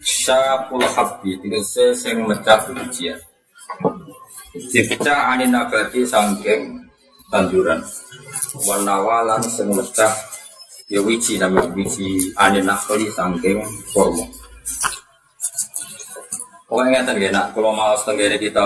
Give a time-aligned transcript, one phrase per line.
[0.00, 3.20] Syakul habbi Tegese sing mecah bebijian
[4.50, 6.82] Dipecah anin nabati sangking
[7.30, 7.78] tanduran.
[8.64, 10.10] Wanawalan sing mecah
[10.90, 13.60] Ya wiji namanya wiji anin nakhli sangking
[13.92, 14.26] kormo
[16.70, 18.62] Pokoknya ngeten ya nak kalau mau setengah kita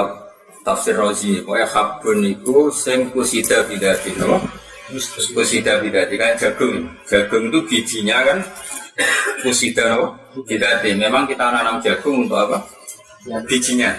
[0.61, 4.45] tafsir Rozi pokoknya habun itu sing kusida bidati no?
[5.33, 6.85] kusida bidati kayak jagung.
[7.09, 8.45] Jagung itu bijinya kan
[9.43, 10.15] kusida no?
[10.47, 12.59] bidati memang kita nanam jagung untuk apa?
[13.47, 13.91] Bijinya.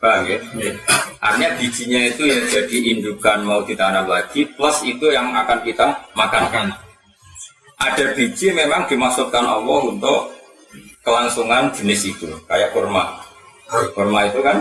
[0.00, 0.38] Paham ya?
[1.24, 6.68] Artinya bijinya itu ya jadi indukan mau ditanam lagi plus itu yang akan kita makan.
[7.80, 10.32] Ada biji memang dimasukkan Allah untuk
[11.00, 13.24] kelangsungan jenis itu kayak kurma.
[13.96, 14.60] Kurma itu kan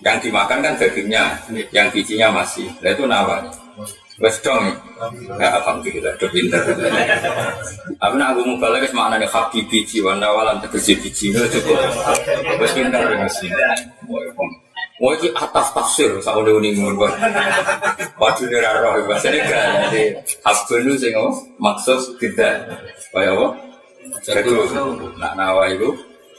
[0.00, 1.36] yang dimakan kan dagingnya,
[1.76, 2.68] yang bijinya masih.
[2.80, 3.36] Nah itu nama.
[4.22, 4.70] Wes dong
[5.42, 5.58] ya.
[5.58, 6.62] alhamdulillah, udah pinter.
[7.98, 11.82] Tapi nak aku mau balik makna nih habi biji, warna walan tegesi biji, itu cukup.
[12.62, 13.50] Wes pinter ya sih.
[15.02, 17.10] Mau ini atas tafsir, saya udah unik ngomong.
[18.22, 19.90] Waduh ini raro, bahasa ini kan.
[19.90, 20.14] Jadi
[20.86, 21.10] itu sih
[21.58, 22.70] maksud tidak.
[23.10, 23.46] Kayak apa?
[24.22, 24.70] Jagung.
[25.18, 25.90] Nak nawa itu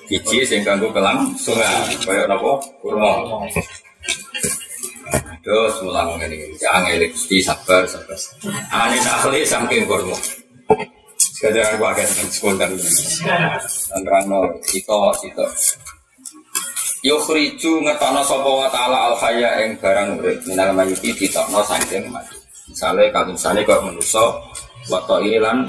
[0.07, 3.39] biji sing kanggo kelang sungai kaya napa kurma
[5.43, 8.17] terus mulang ngene jangan mesti sabar sabar.
[8.73, 10.17] Ane nakli saking kurma
[11.43, 12.71] sekarang aku agak dengan spontan
[13.91, 14.39] Anrano,
[14.71, 14.95] itu,
[15.27, 15.47] itu
[17.03, 20.39] Yukhriju ngetokno sapa wa ta'ala al khaya ing barang urip.
[20.47, 22.39] Minal mayiti ditokno saking mati.
[22.71, 24.23] Misale kalau misale kok manusa
[24.87, 25.67] wa lan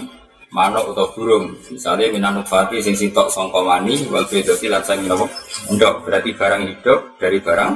[0.54, 1.50] manuk atau burung.
[1.68, 5.26] Misalnya minanu fati sing sitok songko mani wal bedoti lan sang nopo
[5.74, 7.72] ndok berarti barang hidup dari barang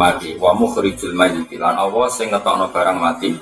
[0.00, 0.34] mati.
[0.40, 3.36] Wa mukhrijul mayyit lan Allah sing ngetokno barang mati.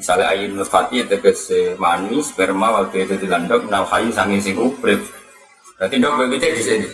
[0.00, 5.94] Misalnya ayin nufati tegese mani sperma wal bedoti lan ndok nal hayu sangi sing berarti
[6.00, 6.88] ndok begitu di sini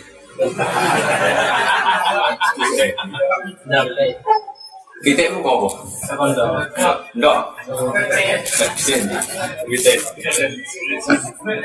[5.05, 5.69] kita itu apa?
[7.13, 7.39] Ndok.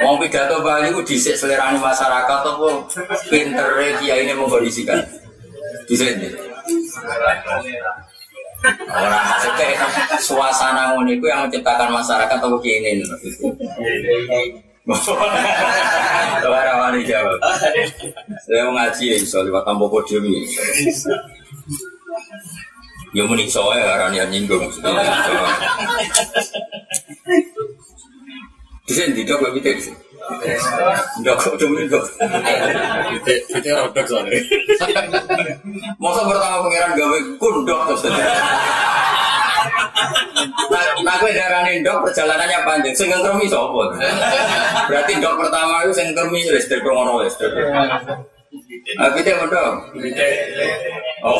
[0.04, 2.68] Wong pidato Bali itu disik selerani masyarakat apa
[3.32, 3.68] pinter
[4.02, 5.00] kiai ini mengkondisikan.
[5.88, 6.28] Disik ini.
[8.86, 9.74] Orang maksudnya
[10.22, 13.02] suasana ngono itu yang menciptakan masyarakat atau kiai ini.
[16.42, 17.38] Orang wani jawab.
[18.46, 20.42] Saya mau ngaji ya, soal lewat tanpa podium ini.
[23.12, 24.96] Ya muni soalnya arani yang nyinggung maksudnya.
[28.88, 29.98] Di sini tidak gue bisa di sini.
[31.20, 32.00] Enggak kok cuma itu.
[33.52, 34.40] Kita rodok soalnya.
[36.00, 38.08] Masa pertama pangeran gawe kundok terus.
[40.72, 42.96] Nah, nah gue darani dok perjalanannya panjang.
[42.96, 43.92] Sing ngermi sapa?
[44.88, 47.52] Berarti dok pertama itu sing ngermi listrik ngono listrik.
[48.96, 49.76] Ah, kita dong.
[51.22, 51.38] Oh.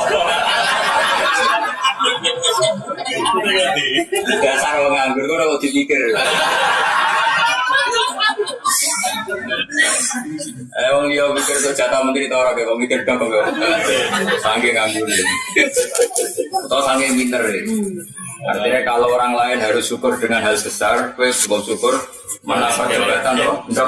[4.43, 6.01] Dasar wong nganggur kok ora dipikir.
[10.73, 13.45] Eh wong liya mikir tuh jatah menteri ta ora mikir dong kok.
[14.43, 15.09] Sangge nganggur.
[16.67, 17.43] Atau sangge pinter.
[18.43, 21.95] Artinya kalau orang lain harus syukur dengan hal besar, gue syukur syukur
[22.43, 23.87] mana jabatan loh, enggak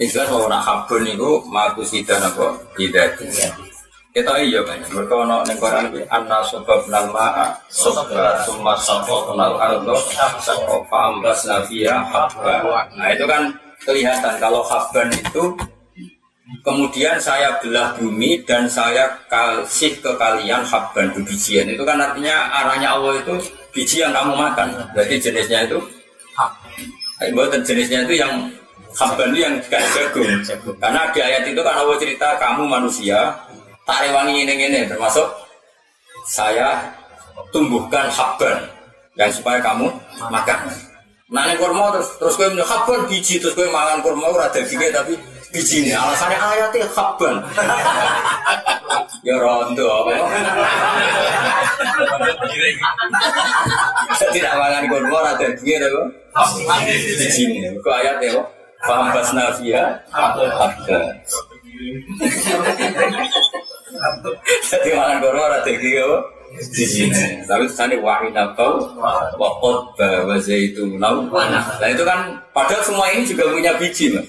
[0.00, 2.56] Jelas bahwa nak habun itu matu sida napa?
[2.72, 3.20] Tidak
[4.10, 9.38] kita iya kan mereka ono ning Quran iki anna sabab nal ma'a sabba summa sabba
[9.38, 9.94] nal ardo
[10.42, 13.54] sabba fa'ambas nafiya habba nah itu kan
[13.86, 15.54] kelihatan kalau habban itu
[16.66, 21.70] kemudian saya belah bumi dan saya kasih ke kalian habban bijian.
[21.70, 23.38] Itu kan artinya arahnya Allah itu
[23.70, 24.74] biji yang kamu makan.
[24.90, 25.78] Berarti jenisnya itu
[27.36, 28.32] Buatan jenisnya itu yang
[28.90, 30.28] Itu yang gak jagung.
[30.82, 33.32] Karena di ayat itu kan Allah cerita kamu manusia
[33.86, 35.26] tak rewangi ini ini termasuk
[36.26, 36.78] saya
[37.50, 38.66] tumbuhkan habban
[39.18, 39.90] dan supaya kamu
[40.30, 40.58] makan.
[41.30, 45.02] Nah ini kurma terus terus gue minum habban biji terus gue makan kurma ora dagingnya
[45.02, 45.14] tapi
[45.50, 45.94] bijine.
[45.94, 47.34] Alasannya ayatnya habban.
[49.26, 50.10] ya rondo apa?
[54.30, 56.02] Tidak mangan kurma ada dia apa?
[56.86, 57.78] Bijine.
[57.82, 58.59] Kok ayatnya apa?
[58.80, 61.12] Fahambas nafia habban.
[64.70, 66.18] Jadi mangan kurma ada dia apa?
[66.50, 67.46] di sini.
[67.46, 68.82] Tapi sana wahin atau
[69.38, 71.22] wakot bahwa itu nau.
[71.30, 74.26] Nah itu kan padahal semua ini juga punya biji mas.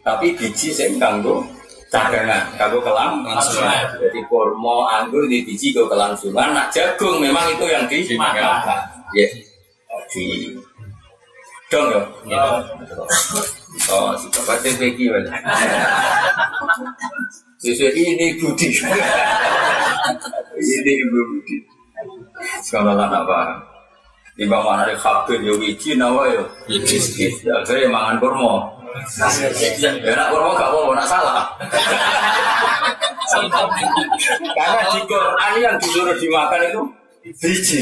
[0.00, 1.44] Tapi biji saya kanggo
[1.92, 3.84] cadangan, kanggo kelangsungan.
[4.00, 6.56] Jadi kurma anggur di biji kanggo kelangsungan.
[6.56, 8.64] Nak jagung memang itu yang dimakan.
[9.12, 9.28] Ya,
[10.12, 10.56] di
[11.68, 11.92] dong
[12.28, 12.64] ya.
[13.68, 15.28] Oh, si bapak TPG mana?
[17.60, 18.68] Sesuai ini budi.
[20.56, 21.56] ini ibu budi.
[22.64, 23.60] Sekarang lah apa?
[24.38, 26.48] Di bawah mana kabin yo wiji nawa yo.
[26.70, 26.80] Ya
[27.60, 28.72] akhirnya mangan kurma.
[29.76, 31.40] Ya nak kurma gak apa nak salah.
[34.56, 36.82] Karena di Quran yang disuruh dimakan itu
[37.36, 37.80] biji.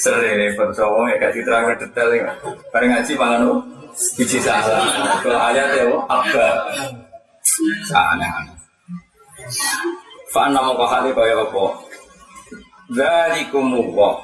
[0.00, 2.32] Sering percaya ya terang detail ya.
[2.72, 3.42] Bareng ngaji mangan
[4.16, 5.20] biji salah.
[5.20, 6.46] Kalau ayat ya apa?
[7.92, 8.56] Aneh-aneh.
[10.32, 11.64] Fa'ana mongko hali kaya apa?
[12.92, 14.16] Zalikum wa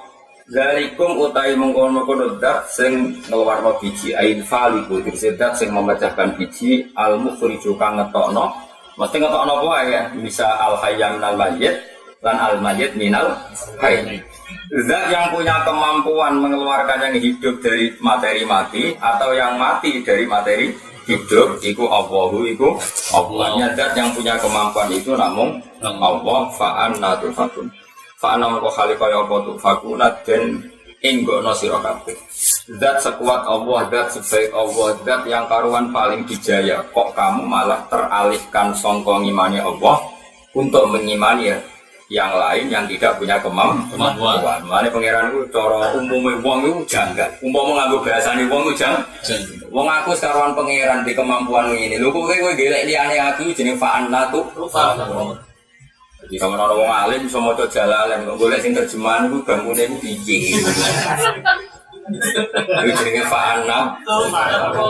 [0.49, 7.21] Zalikum utai mengkono-kono dat sing ngeluarno biji ain faliku Dikisi dat sing memecahkan biji al
[7.21, 8.49] mukhriju kang ngetokno
[8.97, 10.03] Mesti ngetokno apa ya?
[10.17, 11.77] Bisa al hayyam minal mayyit
[12.25, 13.37] dan al mayyit minal
[13.85, 14.25] hayy
[14.85, 20.77] Zat yang punya kemampuan mengeluarkan yang hidup dari materi mati atau yang mati dari materi
[21.09, 22.77] hidup iku Allahu iku
[23.17, 23.73] Allahnya.
[23.73, 26.53] Zat yang punya kemampuan itu namun Allah.
[26.53, 27.73] Fa'an natu fakun.
[28.21, 30.61] Fa'an namun kau kali kaya apa tuh fakunat dan
[31.01, 32.17] inggo sira kabeh.
[32.77, 36.85] Zat sekuat Allah zat sebaik Allah zat yang karuan paling dijaya.
[36.93, 39.97] Kok kamu malah teralihkan songkong imani Allah
[40.53, 41.59] untuk mengimani ya
[42.09, 44.17] yang lain yang tidak punya kemampuan.
[44.65, 47.29] Mana pangeran itu cara umumnya wong itu janggal.
[47.45, 49.05] Umum menganggap bahasa ini wong itu janggal.
[49.69, 52.01] Wong aku sekarang pangeran di kemampuan ini.
[52.01, 54.49] Lu kok kowe gelek liane aku jeneng fa'an tuh.
[56.19, 60.37] Jadi sama orang alim bisa mau jalalan, kok boleh sing terjemahan itu bangunnya itu biji.
[62.09, 64.01] Itu jenenge fa'ana.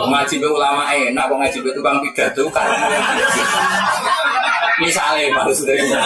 [0.07, 2.71] Ngaji be ulama enak, kok ngaji be tukang pidato kan.
[4.79, 5.99] Misalnya maksudnya.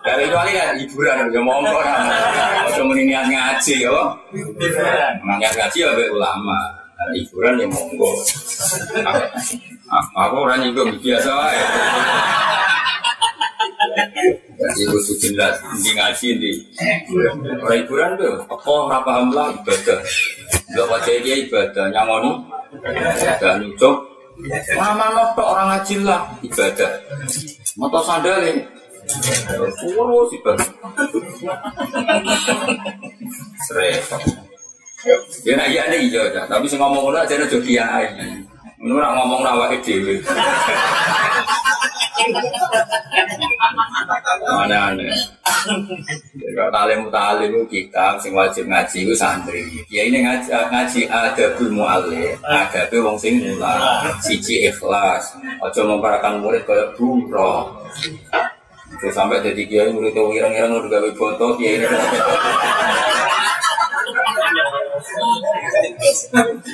[0.00, 2.00] Dari itu kali kan hiburan, ya monggo kan.
[2.72, 4.16] Ojo muni niat ngaji yo.
[5.24, 6.58] Niat ngaji ya be ulama.
[7.16, 8.10] Hiburan ya monggo.
[9.90, 11.62] Aku orang nyinggung biasa wae.
[14.60, 16.52] Jadi itu jelas, di ngaji di
[17.64, 19.98] orang hiburan tuh, apa ora paham lah ibadah.
[20.76, 22.44] Gak wajah dia ibadah, nyamoni,
[22.76, 23.96] ibadah nucuk.
[24.76, 26.92] Mana notok orang ngaji lah ibadah.
[27.80, 28.62] Motor sandal ini,
[29.96, 30.68] Urus ibadah.
[33.68, 34.04] Seret.
[35.46, 38.06] Ya nak iya nih iya tapi sih ngomong ngono aja aja kiai.
[38.80, 40.20] Ngono ngomong awake dhewe.
[44.60, 45.12] Aneh-aneh.
[46.56, 49.64] Kalau talim talim kita sing wajib ngaji itu santri.
[49.88, 55.36] Ya ini ngaji, ngaji ada ilmu alih, ada wong sing mula, siji ikhlas.
[55.64, 57.72] Ojo memparakan murid kayak buruh.
[58.98, 61.86] Terus sampai jadi kiai murid itu irang-irang udah gawe foto kiai.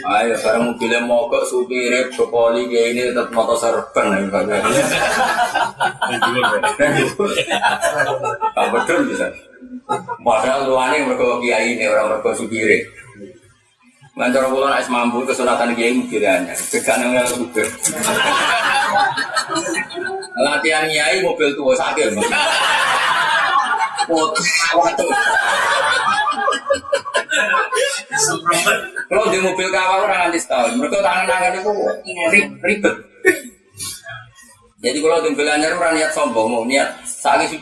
[0.06, 4.60] Ayo sekarang mobilnya mogok supir poli kayak ini tetap motor serban yang banyak.
[8.54, 9.26] Kamu betul bisa.
[10.22, 12.34] Padahal luane mereka kiai ini orang mereka
[14.16, 14.24] supir.
[14.24, 17.68] Lancar pulau naik mampu kesunatan kiai mobilnya, sekarang yang supir.
[20.40, 22.16] Latihan kiai mobil tua sakit.
[24.76, 25.10] Waduh.
[29.06, 31.72] Kalau di mobil kawal orang nanti setahun, mereka tangan-tangan itu
[32.64, 32.96] ribet.
[34.80, 37.58] Jadi kalau di mobil anyar orang niat sombong, mau niat sakit sih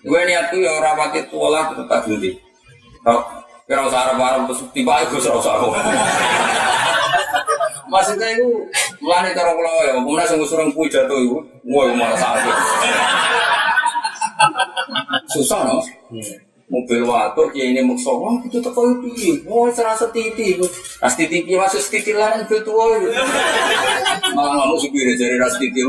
[0.00, 2.32] Gue niat tuh yang rapati pola tetap ganti.
[3.04, 3.39] Kalau
[3.70, 5.54] kira usah arab terus tiba itu usah usah.
[7.86, 8.66] Maksudnya itu
[8.98, 12.56] mulai cara pulau ya, kemudian sungguh surung pui jatuh itu, gue malah sakit.
[15.30, 15.78] Susah no?
[16.70, 19.42] Mobil watur ya ini mukso wah itu teko piye?
[19.42, 20.54] Wah serasa titi
[21.02, 23.10] ras titi piye masuk titi lan mobil tua itu
[24.38, 25.82] malah mau supir dari ras titi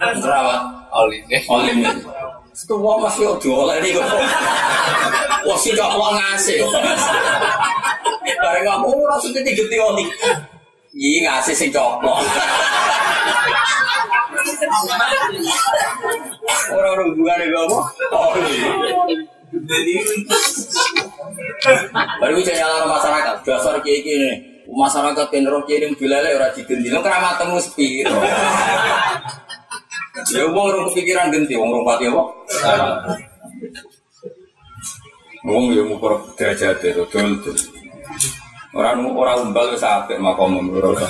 [0.00, 0.60] terawat
[0.96, 1.20] olin
[1.52, 1.76] olin
[2.56, 4.08] Setua masih ojo oleh ini kok.
[5.44, 6.64] Wah sih gak mau ngasih.
[8.40, 10.08] Bareng ngomong ora sing digeti oli.
[10.96, 12.24] Iki ngasih sing coplok.
[16.72, 17.78] Ora ora hubungane kok apa?
[18.32, 18.56] Oli.
[22.24, 24.32] Baru saya nyala masyarakat, dasar kiai ini.
[24.64, 26.88] Masyarakat yang ini bilale ora digendi.
[26.88, 28.00] Lo keramatmu sepi.
[30.32, 32.22] Ya wong rong kepikiran genti, wong rong pati apa?
[35.44, 37.56] Wong ya ngukur derajat itu, dol dol.
[38.76, 41.08] Orang orang umbal wis apik makom usah.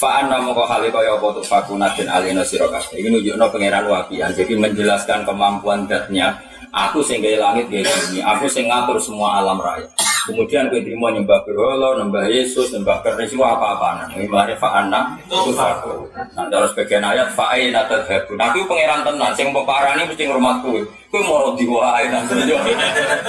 [0.00, 2.88] Fa'an namu kau hal kaya apa tuh fakuna dan alina sirokas.
[2.96, 4.32] Ini nunjukno pangeran wapian.
[4.32, 6.40] Jadi menjelaskan kemampuan datnya.
[6.70, 8.22] Aku sing gawe langit gawe bumi.
[8.22, 9.86] Aku sing ngatur semua alam raya.
[10.28, 14.14] Kemudian gue terima nyembah berhala, nyembah Yesus, nyembah keris, semua apa-apaan.
[14.14, 16.06] Ini mari fa'ana itu faku.
[16.36, 18.36] Nah, dalam sebagian ayat fa'ain atau habu.
[18.36, 19.32] Nah, itu pangeran tenan.
[19.34, 20.84] Sing peparani mesti ngurmat kue.
[21.10, 22.36] Kue mau diwai nanti.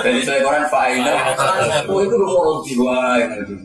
[0.04, 0.68] Jadi saya koran.
[1.88, 3.56] Kue itu mau diwai nanti.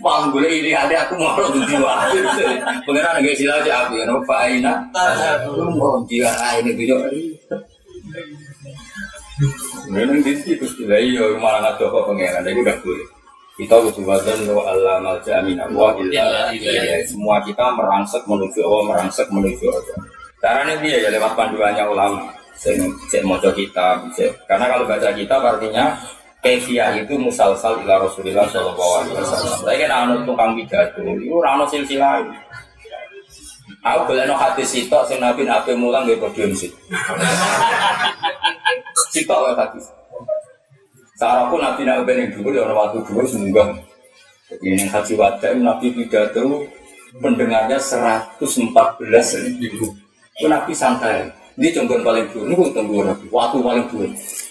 [0.00, 2.08] Wah, gue ini ada aku mau di jiwa.
[2.88, 4.72] Pengen nggak sila aja aku ya, Nova Aina.
[5.44, 6.32] Aku mau jiwa
[6.64, 6.96] ini gitu.
[9.90, 13.08] Memang di situ sudah iya malah nggak tahu pengeran, jadi udah boleh.
[13.60, 16.00] Kita butuh badan lo Allah malja amin Allah
[17.04, 19.96] Semua kita merangsek menuju Allah, merangsek menuju Allah.
[20.40, 22.32] Caranya dia ya lewat panduannya ulama.
[22.56, 22.76] Saya
[23.24, 24.04] mau kita,
[24.44, 25.96] karena kalau baca kitab artinya
[26.40, 29.60] Kevia itu musalsal ila Rasulillah Shallallahu Alaihi Wasallam.
[29.60, 32.24] Saya kan anu tukang pidato, itu rano silsilah.
[33.80, 36.72] Aku boleh no hati sitok, sing nabi nabi mulang gak podium sih.
[39.12, 39.80] Sitok ya hati.
[41.20, 43.76] Cara pun nabi nabi yang dulu, ya waktu dulu semoga.
[44.64, 46.64] Ini haji wadah nabi pidato
[47.20, 48.40] pendengarnya 114
[49.60, 49.92] ribu.
[50.40, 51.28] Itu nabi santai.
[51.60, 53.28] Ini cenggon paling dulu, ini tunggu nabi.
[53.28, 54.08] Waktu paling dulu.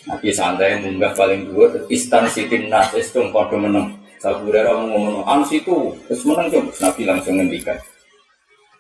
[0.10, 3.94] Nabi santai munggah paling dua istan sitin nas estung pada menang.
[4.18, 7.78] Sabudara mau ngomong an situ terus menang coba Nabi langsung ngendikan.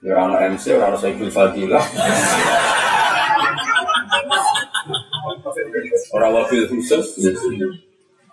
[0.01, 1.79] Ya orang MC orang Saiful Fadilah.
[6.17, 7.05] orang wabil khusus.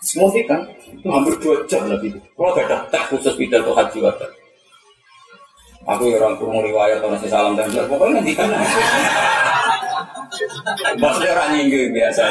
[0.00, 2.16] Semua kan itu hampir dua jam lebih.
[2.32, 4.32] Kalau gak ada tak khusus pidato haji wadah.
[5.86, 8.48] Aku ya orang kurung riwayat nasi salam dan pokoknya ngendikan.
[10.96, 12.22] Maksudnya orang nyinggung biasa.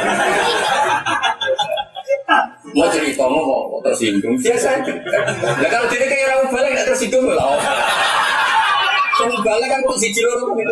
[2.76, 3.42] Mau cerita mau
[3.80, 4.70] kok tersinggung biasa.
[5.40, 7.56] Nah kalau jadi kayak orang balik nggak tersinggung lah.
[9.16, 10.72] Orang balik kan kok si cilur gitu.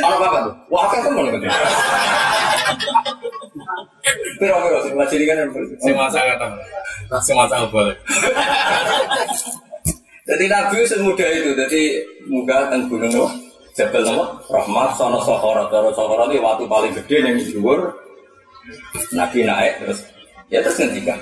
[0.00, 0.54] Apa apa tuh?
[0.72, 1.14] Wah kan kan.
[4.40, 5.36] Pero pero sing jadi kan
[5.78, 6.46] sing masa kata.
[7.20, 7.98] Sing masa balik.
[10.22, 11.82] Jadi Nabi semudah itu, jadi
[12.30, 13.10] muka teng gunung
[13.72, 17.80] Jabal nama Rahmat sono Sohoro Toro Sohoro itu waktu paling gede yang luar
[19.16, 20.00] Nabi naik terus.
[20.52, 21.18] Ya terus ngendikan.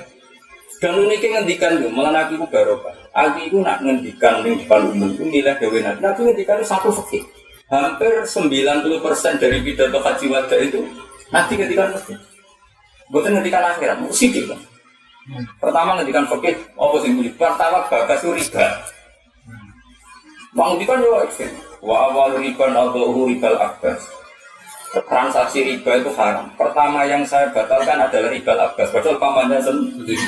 [0.83, 2.91] Dan uniknya ngendikan itu malah Nabi itu barokah.
[3.15, 5.99] Nabi itu nak ngendikan di depan umum itu nilai dewi Nabi.
[6.03, 7.23] Nabi ngendikan itu satu fakir
[7.71, 10.83] hampir 90% dari pidato haji wada itu
[11.31, 12.19] Nabi ngendikan fakir
[13.07, 14.59] bukan ngendikan akhirat musik kan
[15.55, 18.65] pertama ngendikan fakir apa sih pertama bagas riba.
[20.51, 24.01] Bang ngendikan ya ekstrim Wa awal riban atau ribal abbas.
[24.91, 26.45] Transaksi riba itu haram.
[26.53, 28.89] Pertama yang saya batalkan adalah ribal abbas.
[28.93, 29.59] Padahal pamannya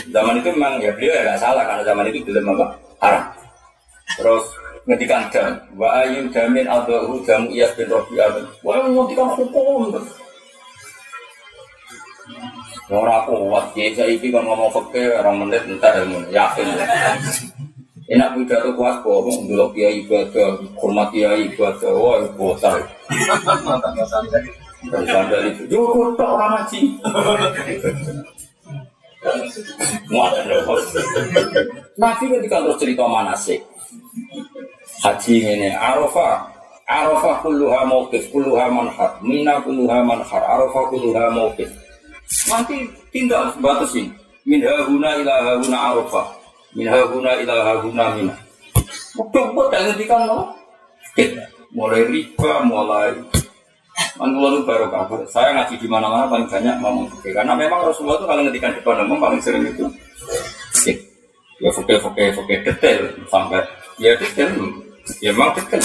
[0.10, 2.66] zaman itu memang ya beliau ya nggak salah karena zaman itu belum apa
[3.06, 3.24] haram.
[4.18, 4.46] Terus
[4.84, 9.96] ngetikan dam wa ayu damin atau jamu iyas bin robi'ah wa ngetikan hukum
[12.92, 16.68] Orang kuat, ya saya ini kan ngomong fakir, orang menit entar ilmu, yakin.
[18.04, 22.84] Enak pidato kuat kok, dulu kiai ibadah, hormat kiai ibadah, wah bosan.
[24.92, 26.80] Dan sandal itu, yo tak orang ngaji.
[31.96, 33.64] Nabi ketika terus cerita mana sih?
[35.00, 36.44] Haji ini, Arafah,
[36.84, 41.72] Arafah kulluha mawqif, kulluha manhar, Mina kulluha manhar, Arafah kulluha mawqif.
[42.52, 42.84] Nanti
[43.16, 44.12] tinggal batasin,
[44.44, 46.43] min hahuna ila hahuna Arafah
[46.74, 48.36] min haguna ila haguna mina
[49.14, 50.58] Kok tak ngertikan lo?
[51.74, 53.14] Mulai riba, mulai
[54.18, 55.22] Manula itu baru kabur.
[55.30, 57.30] Saya ngaji di mana-mana paling banyak ngomong oke.
[57.30, 59.86] Karena memang Rasulullah itu kalau ngertikan depan umum paling sering itu
[61.64, 63.02] ya oke oke oke detail
[63.32, 63.64] sampai
[63.96, 64.52] ya detail
[65.24, 65.84] ya memang detail.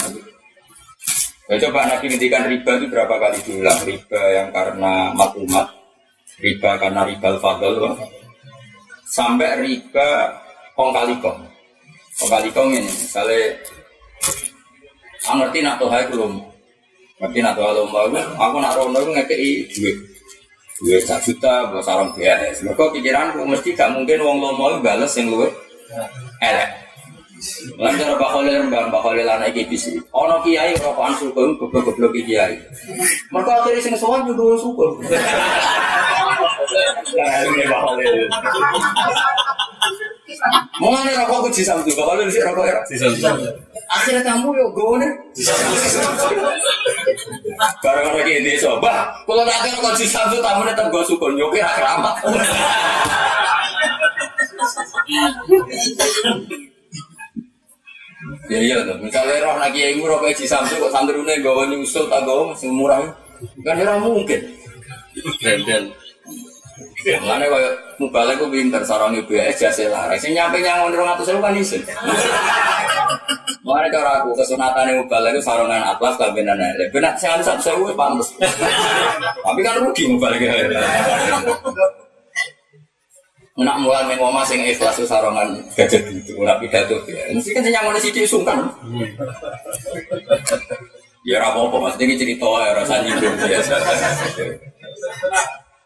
[1.49, 5.67] Ya coba Nabi ngertikan riba itu berapa kali diulang riba yang karena maklumat,
[6.45, 7.97] riba karena riba al-fadl,
[9.09, 10.09] sampai riba
[10.79, 11.39] kong kali kong.
[12.23, 13.51] Kong kali kong ini, misalnya,
[15.27, 16.39] ngerti nak tuh belum.
[17.19, 19.97] Tapi nak doa lomba itu, aku nak rondo itu ngekei duit.
[20.79, 22.63] Duit satu juta, buat sarung BS.
[22.63, 25.51] Mereka pikiranku mesti gak mungkin uang lomba itu balas yang luwe.
[26.39, 26.71] Elek.
[27.79, 29.99] Lan cara Pak Khalil mbak Pak Khalil anak iki bisi.
[30.15, 32.55] Ono kiai rokokan sugeng goblok-goblok kiai.
[33.31, 34.95] Mereka akhirnya sing sowan juga sugeng.
[37.19, 38.27] Nah, ini Pak Khalil.
[40.79, 42.79] Mau ngene rokok ku tuh, Pak Khalil sih rokok ya.
[42.87, 43.13] Season
[43.89, 45.13] Akhirnya kamu yo gue nih.
[47.81, 49.11] Barang lagi ini coba.
[49.25, 51.35] Kalau nanti rokok jisam tuh tamu tetap gue sugeng.
[51.41, 52.15] Yo kira keramat.
[58.49, 62.25] Ya iya tuh, misalnya roh lagi yang murah kayak Samsu kok sandrune gawa nyusul tak
[62.25, 63.01] gawa masih murah
[63.65, 64.41] kan ya mungkin.
[65.67, 65.91] dan
[66.99, 70.19] Mana kayak mubalek gue pinter sarang ibu ya jasa laras.
[70.19, 71.83] Sing nyampe nyangon rong atus kan isin.
[73.63, 76.85] Mana cara aku kesunatan yang mubalek itu sarangan atlas kabinan ada.
[76.91, 77.95] Benar saya satu sewu.
[77.95, 80.43] Tapi kan rugi mubalek
[83.59, 87.27] Nak mulai main ngomong sing ikhlas sarongan gajah gitu, nak pidato ya.
[87.35, 88.71] Mesti kan nyangon sidik sungkan.
[91.27, 93.75] Ya apa-apa, maksudnya ini cerita ya rasa nyinggung biasa.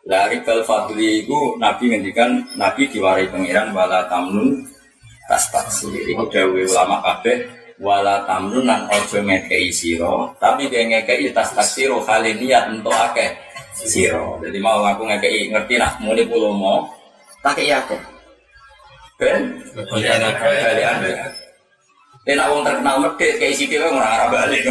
[0.02, 4.66] Lah Ribal Fadli itu Nabi ngendikan Nabi diwarai pengiran wala tamnun
[5.30, 5.94] tas taksir.
[5.94, 7.46] Iku dawe ulama kabeh
[7.78, 13.30] wala tamnun nan ojo ngekei siro tapi dia ngekei tas taksiro kali niat untuk akeh
[13.78, 14.42] siro.
[14.42, 16.82] Jadi mau aku ngekei ngerti nak muni pulau mau
[17.38, 18.02] tak kei akeh.
[19.22, 19.54] Ben
[20.02, 21.41] ya.
[22.22, 24.62] Dan aku terkenal medit kayak isi kira orang arah balik.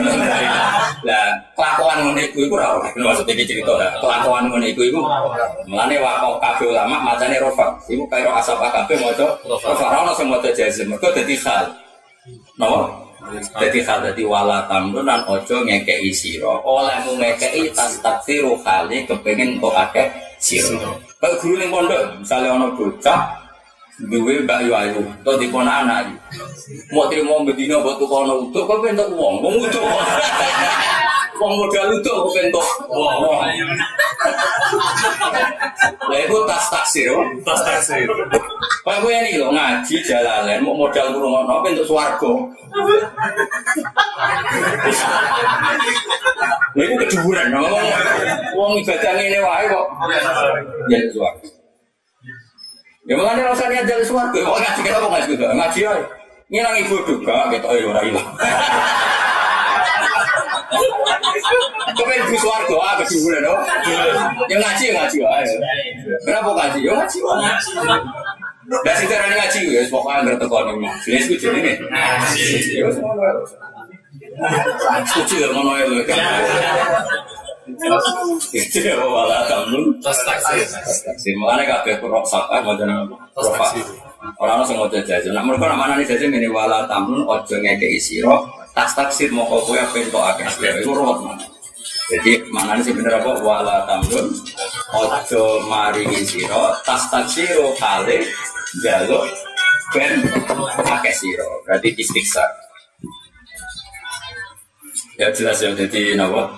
[1.08, 2.88] Lah kelakuan ngono iku iku ora ora.
[2.96, 3.92] Maksudnya iki cerita lah.
[4.00, 5.04] Kelakuan ngono iku iku
[5.68, 7.76] mulane wa kabeh ulama macane rofa.
[7.92, 9.68] Iku kaya asap kabeh maca rofa.
[9.68, 10.96] Ora ono sing maca jazm.
[10.96, 11.66] Mergo dadi hal.
[12.56, 12.80] Napa?
[13.60, 16.56] Dadi hal dadi wala tamrun lan ojo ngekeki sira.
[16.64, 20.08] Olehmu ngekeki tas taksiru kali kepengin kok akeh
[20.40, 20.88] sira.
[21.20, 23.41] Kayak guru ning pondok, misalnya ono bocah
[24.00, 26.08] duwe mbak yu ayu, atau di kona anak
[26.96, 29.84] mau terima bedino buat tuh kono utuh, kau pentok uang, mau utuh,
[31.38, 33.18] uang modal utuh, kau pentok uang,
[36.08, 37.14] lah itu tas taksir,
[37.46, 38.08] tas taksir.
[38.82, 42.50] Pak gue ini lo ngaji jalalan, mau modal kurung apa untuk swargo.
[46.74, 47.54] Lah itu keduburan,
[48.58, 49.88] uang ibadah ini wae kok.
[50.90, 51.61] Ya itu swargo.
[53.02, 56.06] Ya makanya rasa niat jalan swargo, kok ngaji kita kok ngaji juga, ngaji aja.
[56.52, 58.30] Ngilang ibu duka, gitu ayo ora ilang.
[61.98, 63.58] Kepen bu swargo, ah keduburan dong.
[64.54, 65.58] Yang ngaji ya ngaji aja.
[66.22, 66.86] Kenapa ngaji?
[66.86, 67.50] Ya ngaji wae.
[68.72, 72.78] Dan sing darane ngaji ya pokoknya anggere teko ning majelis ku jenenge ngaji.
[72.78, 73.18] Ya wis ngono
[75.76, 76.06] ya ya
[79.06, 79.84] wala tamun.
[80.02, 80.66] Tas taksir.
[81.18, 83.16] Sing makane kabeh kurok sapa modern apa?
[83.38, 83.68] Rofa.
[84.38, 85.34] Ora ono sing maca jajan.
[85.34, 88.36] Nek mergo nak manani jajan ngene wala tamun aja ngekeki sira.
[88.72, 90.80] Tas taksir moko kowe pentok akeh sira.
[90.82, 91.46] Iku ruwet mana.
[92.12, 94.36] Jadi maknanya sih bener apa wala tamrun
[94.92, 98.28] ojo maringi siro tas taksiro kali
[98.84, 99.32] jaluk
[99.96, 100.20] ben
[100.84, 102.52] pakai siro berarti istighfar
[105.16, 106.52] ya jelas yang jadi nawa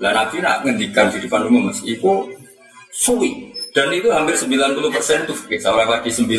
[0.00, 2.30] lah nabi nak ngendikan di depan umum mas itu
[2.92, 6.32] suwi dan itu hampir 90% itu fikih saya ulang lagi 90%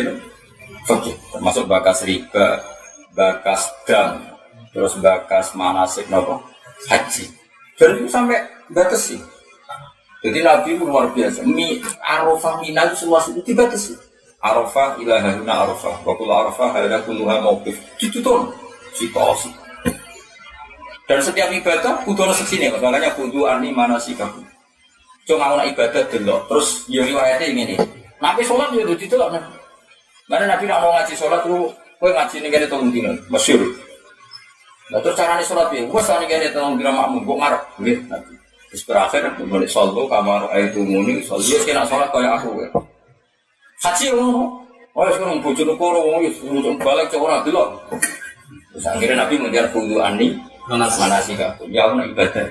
[0.00, 0.12] itu
[0.86, 2.62] fikih termasuk bakas riba
[3.14, 4.22] bakas dam
[4.70, 6.42] terus bakas manasik nopo
[6.86, 7.26] haji
[7.78, 8.38] dan itu sampai
[8.70, 9.20] batas sih
[10.20, 11.48] jadi Nabi itu luar biasa.
[11.48, 13.96] Mi arafah minal semua itu dibatasi.
[14.40, 16.04] Arafah ilahuna arafah.
[16.04, 17.80] Wakul arafah hadana kuluha mawqif.
[17.96, 18.52] Itu tuh
[18.92, 19.48] situasi.
[21.10, 24.46] Dan setiap ibadah kudu ono seksine, makanya kudu ani manasikakum.
[25.26, 27.74] Cuma ana ibadah delok, terus ya riwayatnya ngene.
[28.22, 29.34] Nabi sholat ya kudu delok.
[30.30, 31.66] Mana Nabi nak mau ngaji sholat tuh,
[31.98, 33.58] kowe ngaji ning kene tolong dino, masyhur.
[34.94, 35.82] Nah terus carane sholat piye?
[35.90, 37.62] Wes ning kene tolong dino makmum, kok ngarep.
[37.82, 38.32] Nggih, Nabi.
[38.70, 42.70] Terus berakhir mulai solo kamar itu muni solo dia kena sholat kayak aku ya.
[43.82, 44.62] Haji ngono.
[44.94, 46.22] Oh sekarang bujur koro wong
[46.78, 47.66] balik orang dulu.
[48.70, 50.38] Terus akhirnya Nabi mengejar kudu ani
[50.78, 51.66] mana sih kamu?
[51.74, 52.46] Ya ono ibadah.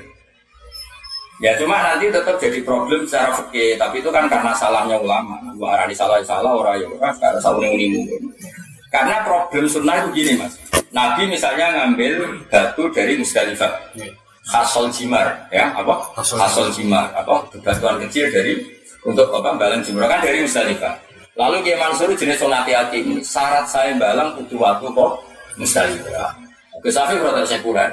[1.39, 5.39] Ya cuma nanti tetap jadi problem secara fikih, tapi itu kan karena salahnya ulama.
[5.55, 8.03] Gua arani salah salah orang ya orang karena salah unimu.
[8.91, 10.60] Karena problem sunnah itu gini mas.
[10.89, 13.71] Nabi misalnya ngambil batu dari Musdalifah
[14.49, 18.58] khasol jimar ya apa khasol jimar apa bebatuan kecil dari
[19.05, 20.97] untuk apa balang jimar kan dari Musdalifah
[21.38, 25.12] lalu Kiai Mansur jenis sonati hati syarat saya balang butuh waktu kok
[25.62, 26.49] Musdalifah
[26.80, 27.89] Gus Safi berarti sekuler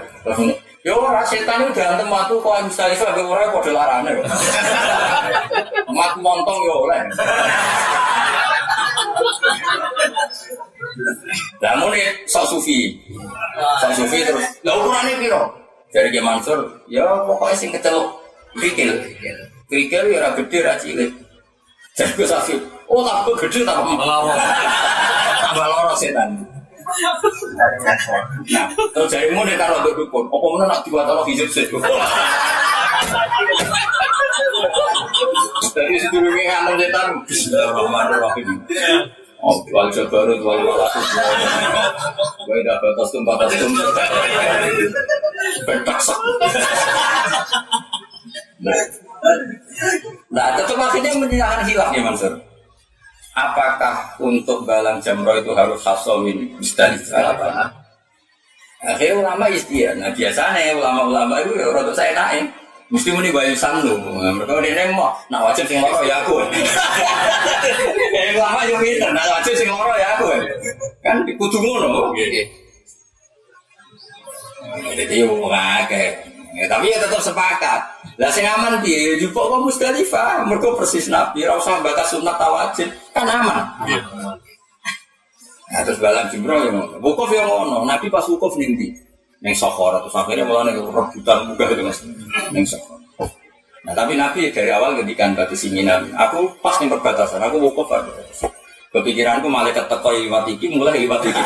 [0.87, 4.23] Ya ora setan itu diantem matu kok Mustalifah be ora padha larane.
[5.99, 7.01] Mat montong ya oleh.
[11.59, 12.95] Lah muni sok sufi.
[13.83, 14.47] Sok sufi terus.
[14.63, 15.51] Lah ukurane piro?
[15.91, 18.07] Dari Ki Mansur, ya pokoknya sing keceluk
[18.55, 18.95] krikil.
[19.67, 21.11] Krikil ya ora gede ra cilik.
[22.15, 22.55] Gue safi,
[22.87, 24.39] oh tak gede tak malah
[25.43, 26.47] tambah loro setan.
[26.97, 27.69] Nah,
[28.95, 31.49] terus nih kalau dukun, apa mana nak dibuat Allah hijab?
[35.77, 38.49] Jadi setan, Bismillahirrahmanirrahim.
[39.45, 39.61] Oh.
[45.69, 46.19] Bentak sak.
[50.33, 52.33] Nah, tetap akhirnya menyerahkan hilaf ya Mansur.
[53.37, 57.69] Apakah untuk balang jamro itu harus hasawin mustalifah apa?
[58.81, 59.93] Akhirnya ulama istiar.
[60.01, 62.49] Nah biasanya ulama-ulama itu ya rada saya naik.
[62.87, 63.93] Mesti muni bayu sandu.
[63.99, 66.39] Mereka dia mau nak wajib sing loro ya aku.
[68.15, 70.33] Kayak ulama yo pinter, nak wajib sing loro ya aku.
[71.03, 72.15] Kan kudu ngono.
[74.97, 76.36] Jadi yo ngake.
[76.57, 77.81] Ya, tapi ya tetap sepakat.
[78.17, 79.13] Lah sing aman piye?
[79.13, 83.61] Ya jupuk kok Musdalifah, mergo persis Nabi, ora usah batas sunat tawajib, kan aman.
[83.85, 84.01] Iya.
[85.67, 86.97] Nah, terus balang jumroh yang ngono.
[87.05, 88.89] Wukuf yang ngono, Nabi pas wukuf ning ndi?
[89.45, 92.01] Ning Sokhor, terus akhirnya malah ning rebutan muka itu Mas.
[92.49, 92.97] Ning Sokhor.
[93.85, 96.09] Nah, tapi Nabi dari awal ngendikan batu singinan.
[96.17, 98.09] Aku pas ning perbatasan, aku wukuf aja.
[98.97, 101.43] Kepikiranku malaikat teko liwat iki mulai liwat iki.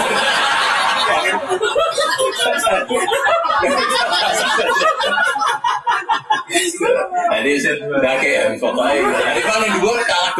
[7.30, 9.00] Jadi sudah kayak pokoknya.
[9.06, 10.30] Jadi kalau yang dua kalah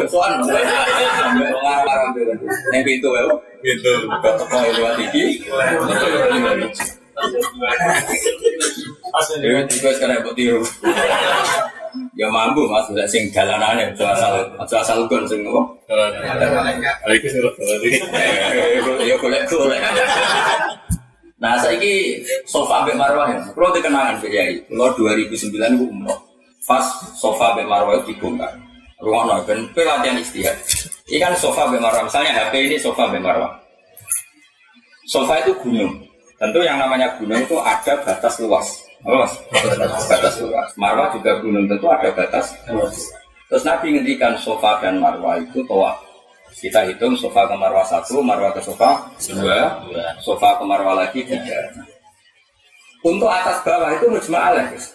[1.87, 2.11] orang-orang
[2.75, 3.23] yang pintu ya.
[3.61, 3.93] Gitu.
[4.21, 5.25] Kau teko lewat iki.
[9.41, 10.61] Ya juga sekarang buat tiru.
[12.21, 15.61] Ya mampu mas, udah sing jalanannya, aja asal, aja asal gon sing apa?
[19.01, 19.81] Ya golek golek.
[21.41, 23.41] Nah, saya ini sofa Mbak Marwah ya.
[23.41, 26.21] Kalau dikenangan Pak Yai, kalau 2009 itu umroh.
[26.69, 26.85] Pas
[27.17, 28.53] sofa Mbak Marwah itu dibongkar.
[29.01, 30.53] Ruang no, ben pelatihan istihad.
[31.09, 32.05] Ini kan sofa Mbak Marwah.
[32.05, 33.49] Misalnya HP ini sofa Mbak Marwah.
[35.09, 36.05] Sofa itu gunung.
[36.37, 38.80] Tentu yang namanya gunung itu ada batas luas.
[39.01, 39.33] Apa mas?
[40.09, 40.69] Batas luas.
[40.77, 42.53] Marwah juga gunung tentu ada batas.
[43.49, 45.97] Terus Nabi ngendikan sofa dan Marwah itu toa.
[46.51, 49.81] Kita hitung sofa ke marwah satu, marwah ke sofa dua,
[50.19, 51.57] sofa ke marwah lagi tiga.
[53.01, 54.93] Untuk atas bawah itu mujma'alah guys.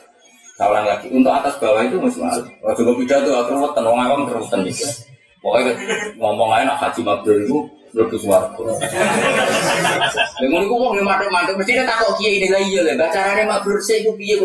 [0.57, 2.45] Saya lagi, untuk atas bawah itu mujma'alah.
[2.61, 4.85] Waktu gue pidato, aku ruwetan, orang awam ruwetan gitu.
[5.43, 5.73] Pokoknya
[6.21, 7.59] ngomong aja nak haji mabrur itu
[7.97, 8.47] lebih suara.
[10.37, 13.81] Dengan itu ngomong mantep mantep, mesti dia takut kiai ini lagi ya, gak caranya mabrur
[13.81, 14.37] sih, gue piye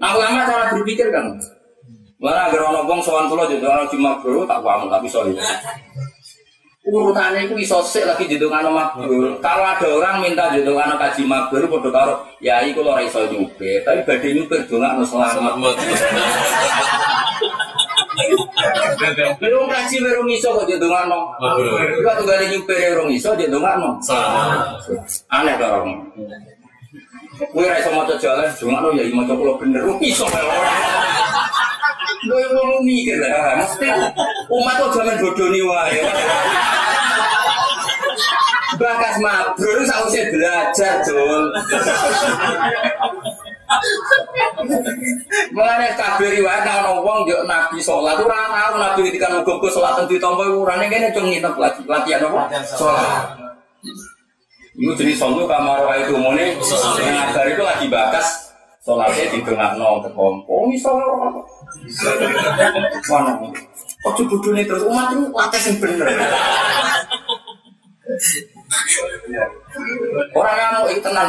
[0.00, 1.36] Nah ulama cara berpikir kan,
[2.24, 5.28] Mana agar orang bong soal pulau jadi orang cuma bro tak paham tapi soal
[6.84, 9.40] urutannya itu iso sik lagi jendungan makbul.
[9.40, 14.36] Kalau ada orang minta jendungan kaji makbul, bodoh karo ya iku lo iso tapi badai
[14.36, 15.56] nyupe dongak no selamat.
[19.40, 21.34] Belum kaji belum iso kok jendungan no.
[21.98, 23.90] Juga tuh gak ada nyupe belum iso jendungan no.
[25.30, 25.84] Aneh karo.
[27.34, 30.22] Kue rasa mau jalan, cuma no ya mau coba bener, iso
[32.24, 33.84] Gue mau mikir lah, mesti
[34.48, 36.00] umat tuh jangan bodoh nih wae.
[38.80, 41.44] Bakas mabrur sausnya belajar, Jul.
[45.54, 50.06] Mulane kabeh riwayat ana wong yo nabi salat ora tau nabi ketika muga-muga salat ten
[50.10, 52.40] ditampa urane kene cung nginep lagi latihan apa?
[52.64, 53.24] Salat.
[54.74, 58.50] Itu jenis solu kamar wa itu mune ngabar itu lagi bakas
[58.84, 61.40] sholatnya di tengah nol kekompo apa?
[63.08, 63.32] Mana?
[64.04, 66.04] Kok bodoh nih terus umat itu wates yang bener.
[70.36, 71.28] Orang yang mau tenang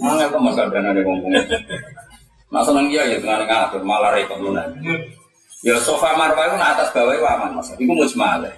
[0.00, 1.32] Mana kok mas ada ada ngomong?
[2.52, 4.68] Nah seneng dia ya dengan ngatur malah repot lunan.
[5.64, 7.72] Ya sofa marwah itu atas bawah itu aman mas.
[7.74, 8.52] Iku mujmalah.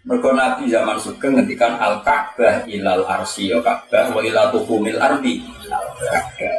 [0.00, 5.44] Mergo Nabi zaman sugeng ngendikan al Ka'bah ilal arsi ya Ka'bah wa ilal tuhumil ardi.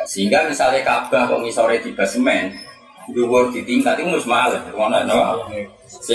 [0.06, 1.94] Sehingga misalnya Ka'bah kok ngisore di
[3.12, 4.62] dhuwur di tingkat itu mujmalah.
[4.74, 5.20] Ngono no.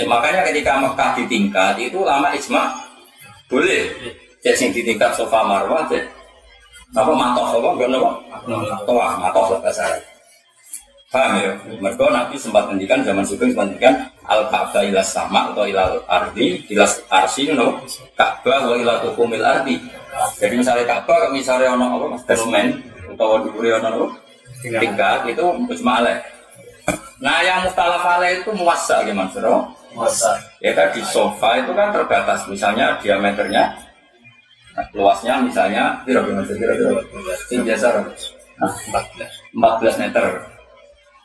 [0.07, 2.75] Makanya ketika Mekah di tingkat itu lama ijma
[3.51, 3.91] boleh.
[4.47, 5.83] Sing di tingkat sofa marwah
[6.95, 7.67] apa matoh apa?
[7.75, 8.09] Enggak nopo?
[8.87, 10.03] Toa matoh lah bahasa Arab.
[11.07, 11.51] Paham ya?
[11.79, 13.95] Mereka Nabi sempat ngendikan zaman sugeng sempat ngendikan
[14.27, 17.79] al Ka'bah ila sama atau ila ardi ila arsi no
[18.15, 19.79] Ka'bah wa ila tukumil ardi.
[20.39, 22.05] Jadi misalnya Ka'bah misalnya ono apa?
[22.15, 22.71] Mas basement
[23.15, 24.07] atau diburi ono apa?
[24.63, 26.19] Tingkat itu ijma alaih
[27.17, 29.65] nah yang mukhtalaf alaih itu muasa gimana sudah
[29.97, 30.37] Masa.
[30.61, 32.45] ya tadi sofa itu kan terbatas.
[32.45, 33.73] Misalnya diameternya
[34.93, 36.73] luasnya misalnya kira kira
[37.49, 37.87] yang biasa
[38.61, 38.71] nah,
[39.53, 40.25] 14 meter.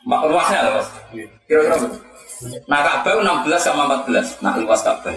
[0.03, 0.87] Luasnya lah mas?
[1.47, 1.97] Kira-kira berapa?
[2.67, 5.15] nah Ka'bah 16 sama 14 nah luas Ka'bah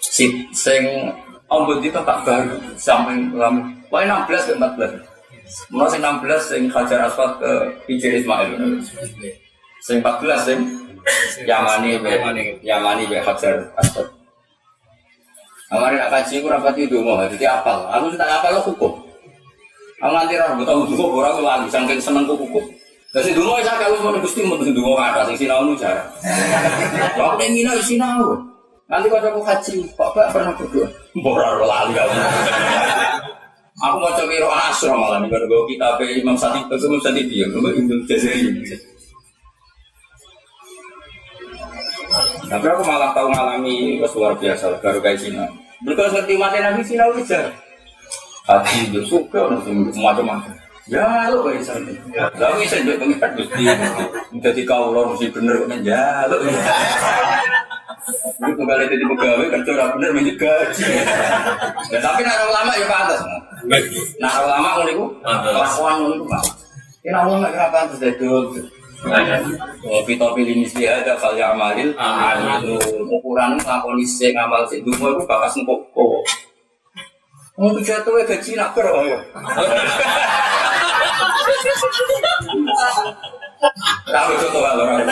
[0.00, 1.12] si sing
[1.48, 5.04] ombud itu tak baru sampai lama wah 16 ke 14
[5.72, 7.52] Mulai sing 16 sing Hajar Aswad ke
[7.88, 8.84] Hijir Ismail.
[9.80, 10.60] Sing 14 sing
[11.48, 11.96] Yamani
[12.60, 14.17] Yamani be Hajar Aswad
[15.68, 17.84] Kemarin nak kaji aku rapat itu mau jadi apal.
[17.92, 18.92] Aku tak apal lo hukum.
[20.00, 22.64] Aku nanti orang tahu dulu orang lagi saking seneng ku hukum.
[23.12, 26.08] Jadi dulu saya kalau mau gusti mau dulu ada sing sinau nu cara.
[27.20, 28.40] Aku pengen mina sinau.
[28.88, 30.88] Nanti kalau aku haji, Pak Pak pernah berdoa.
[31.20, 32.16] Borar lali kamu.
[33.78, 37.70] Aku mau coba iro asro malah nih kalau kita Imam Sati, Imam Sati dia, Imam
[37.70, 38.08] Ibnu
[42.48, 45.44] Tapi aku malah tahu ngalami wes luar biasa baru kayak Cina.
[45.84, 47.52] Mereka seperti mati Nabi Cina ujar.
[48.48, 50.56] Hati itu suka macam-macam.
[50.88, 51.92] Ya lo kayak sana.
[52.40, 53.68] Lalu bisa juga pengikat gusti.
[54.40, 56.40] Jadi kau lo mesti bener kan ya lo.
[58.40, 60.88] Ini kembali jadi pegawai kerja orang bener minyak gaji.
[61.92, 63.20] Ya tapi nak ulama ya pantas.
[64.16, 66.44] Nah ulama ngono iku kelakuan Pak.
[67.04, 68.24] Ini ulama kenapa pantas dadi
[68.98, 72.74] Kita pilih misi ada kal amalil itu
[73.06, 76.18] ukuran ngakoni sing ngamal sing dungo iku bakas engko kowo.
[77.58, 79.18] Mau tuh jatuh gaji nak ber ya.
[84.06, 85.02] Kalau contoh kalau orang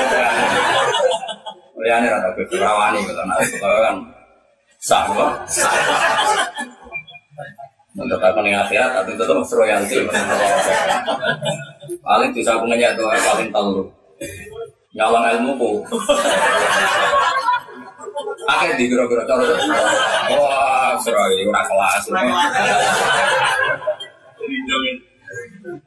[1.76, 3.22] Liane rata kerawani gitu
[3.62, 3.96] kalau kan
[4.82, 5.30] sah kok.
[7.96, 9.96] Untuk apa nih akhirat tapi itu tuh royalti.
[12.06, 13.82] Paling bisa aku ngeyak tuh paling tahu.
[14.94, 15.70] Nyawang ilmu ku.
[18.46, 19.42] Akhir di kira-kira cara.
[20.38, 22.02] Wah, serai ora kelas.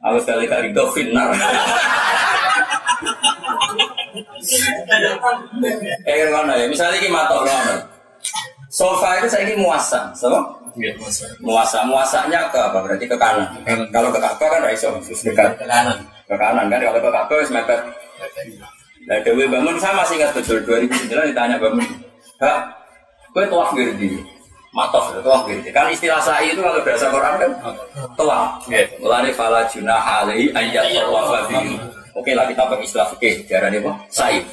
[0.04, 1.32] Aku sekali kali itu finar.
[6.04, 6.68] Eh mana ya?
[6.68, 7.88] Misalnya ini matok mana?
[8.68, 10.60] Sofa itu saya ini muasa, sama?
[10.78, 11.26] Iya, masa.
[11.42, 12.78] Muasa, muasanya ke apa?
[12.86, 13.50] Berarti ke kanan.
[13.66, 13.90] Kanan.
[13.90, 15.98] Kalau ke Ka'bah kan raiso, dekat Ke kanan.
[16.30, 16.78] Ke kanan kan.
[16.78, 17.80] Kalau ke wis mepet.
[19.10, 21.82] Nah, Dewi Bangun saya masih ingat betul 2009 ditanya Bangun,
[22.36, 22.68] Kak,
[23.32, 24.22] gue tuah girdi,
[24.76, 25.72] matof tuah girdi.
[25.72, 27.50] Kan istilah sa'i itu kalau bahasa Quran kan
[28.14, 28.60] tuah.
[28.70, 28.86] Iya.
[29.00, 31.74] Mulane fala junah ayat tawafa bihi.
[32.12, 33.92] Oke lah kita pakai istilah fikih, diarani apa?
[34.12, 34.44] Sa'i.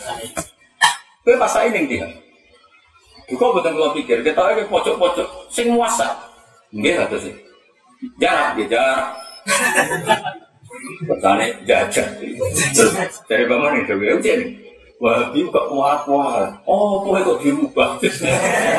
[1.28, 2.08] Gue pas sa'i ning dia.
[3.28, 6.16] Juga betul kalau pikir, kita lagi pojok-pojok, sing muasa.
[6.72, 7.36] Enggak atau sih.
[8.16, 9.12] Jarak, dia jarak.
[11.08, 12.08] Pertanyaan jajan.
[13.30, 14.52] Dari bangun ujian nih.
[14.98, 16.66] Wah, dia kok kuat-kuat.
[16.66, 18.02] Oh, kok kok dirubah.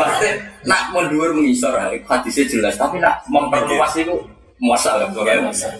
[0.03, 0.29] Pasti
[0.66, 2.75] nak mundur mengisor, hadisnya jelas.
[2.75, 4.18] Tapi nak memperluas itu
[4.59, 5.07] muasa lah.
[5.14, 5.71] Pokoknya muasa.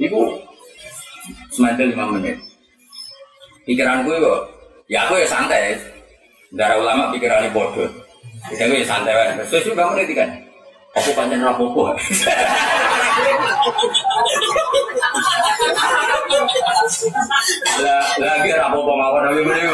[0.00, 0.40] Itu
[1.52, 2.40] semandel lima menit.
[3.68, 4.40] Pikiran gue kok,
[4.88, 5.76] ya aku ya santai.
[6.56, 7.90] Darah ulama pikirannya bodoh.
[8.56, 9.36] Jadi gue ya santai.
[9.44, 10.30] Sesuatu kamu nanti kan.
[10.96, 11.92] Aku panjang rapopo.
[17.76, 19.68] Lah, lagi rapopo mawon tapi mending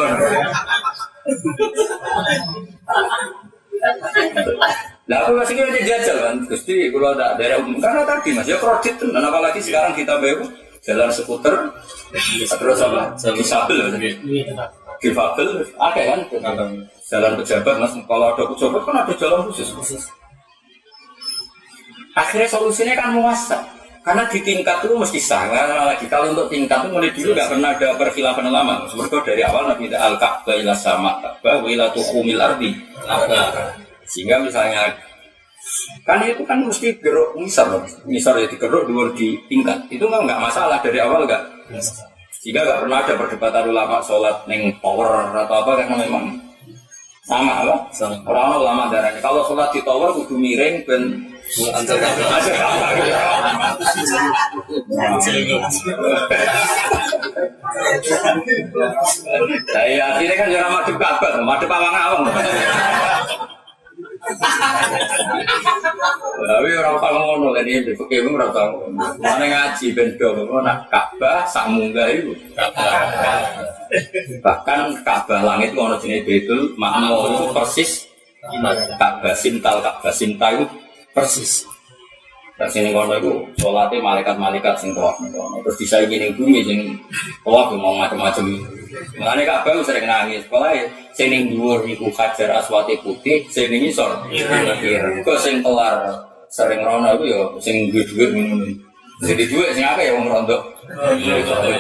[5.11, 7.79] Lah aku masih kira jajal kan, Gusti kalau ada daerah umum.
[7.79, 10.47] Karena tadi mas ya kredit dan apalagi sekarang kita baru
[10.83, 11.55] jalan skuter
[12.51, 13.15] terus apa?
[13.39, 13.95] Disabel
[15.03, 16.21] difabel ada kan?
[17.11, 17.95] Jalan pejabat mas.
[17.95, 19.71] Kalau ada pejabat kan ada jalan khusus
[22.13, 23.61] akhirnya solusinya kan muasa
[24.03, 27.71] karena di tingkat itu mesti karena lagi kalau untuk tingkat itu mulai dulu nggak pernah
[27.71, 32.43] ada perkhilafan lama mereka dari awal nabi kita al ka'bah ila sama ka'bah ila tuhumil
[32.43, 32.75] ardi.
[34.03, 34.91] Sehingga misalnya
[36.03, 39.87] kan itu kan mesti geruk misal misal ya digeruk dua di tingkat.
[39.87, 41.43] Itu kan nggak masalah dari awal nggak?
[42.43, 46.43] Sehingga nggak pernah ada perdebatan ulama sholat neng tower atau apa karena memang
[47.23, 47.87] sama apa
[48.27, 49.23] orang ulama darahnya.
[49.23, 51.03] Kalau sholat di tower kudu miring dan
[51.53, 52.01] Antar
[59.85, 62.25] iya, akhirnya kan jangan madep kabar, madep awang awang.
[66.43, 68.89] Tapi orang tahu ngono kan ini di fakir orang tahu.
[69.21, 72.33] Mana ngaji ben do nak Ka'bah sak munggah itu.
[74.41, 78.09] Bahkan Ka'bah langit ngono jenis Betul makmur persis
[78.97, 80.65] Ka'bah Sintal Ka'bah Sinta itu
[81.13, 81.65] persis.
[82.53, 85.19] Terus ini kono itu sholatnya malaikat-malaikat sing tawaf
[85.65, 86.79] Terus disaingi ning bumi sing
[87.43, 88.45] tawaf mau macam-macam.
[89.17, 90.45] Mengenai Ka'bah sering nangis.
[90.53, 90.85] Pokoknya
[91.17, 94.21] sing ning dhuwur iku Hajar Aswati putih, sing ning isor.
[95.25, 96.13] Kok sing kelar
[96.53, 98.67] sering rono itu ya sing duwe-duwe ngono.
[99.25, 100.59] Jadi duwe sing akeh ya wong rondo.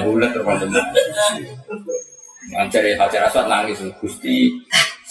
[0.02, 0.72] Bulat terus
[2.52, 4.50] Ngancari Hajar Aswad nangis Gusti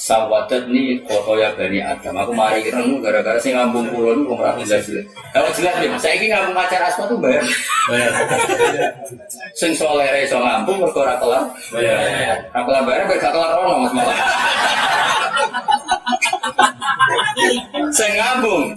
[0.01, 2.17] sawadat nih foto ya bani Adam.
[2.17, 5.05] Aku mari renung gara-gara sing ngambung pulau itu ora jelas jelas.
[5.29, 7.45] Kalau jelas nih, saya ini ngambung acara asma tuh bayar.
[7.85, 8.11] Bayar.
[9.53, 11.43] sing soleh iso ngambung mergo ora kelar.
[11.69, 12.01] Bayar.
[12.49, 14.17] Ora kelar bayar gak kelar ono Mas malah.
[17.93, 18.73] sing ngambung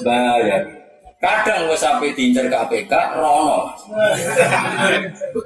[0.00, 0.81] bayar.
[1.22, 3.70] Kadang gue sampai diincar KPK, rono.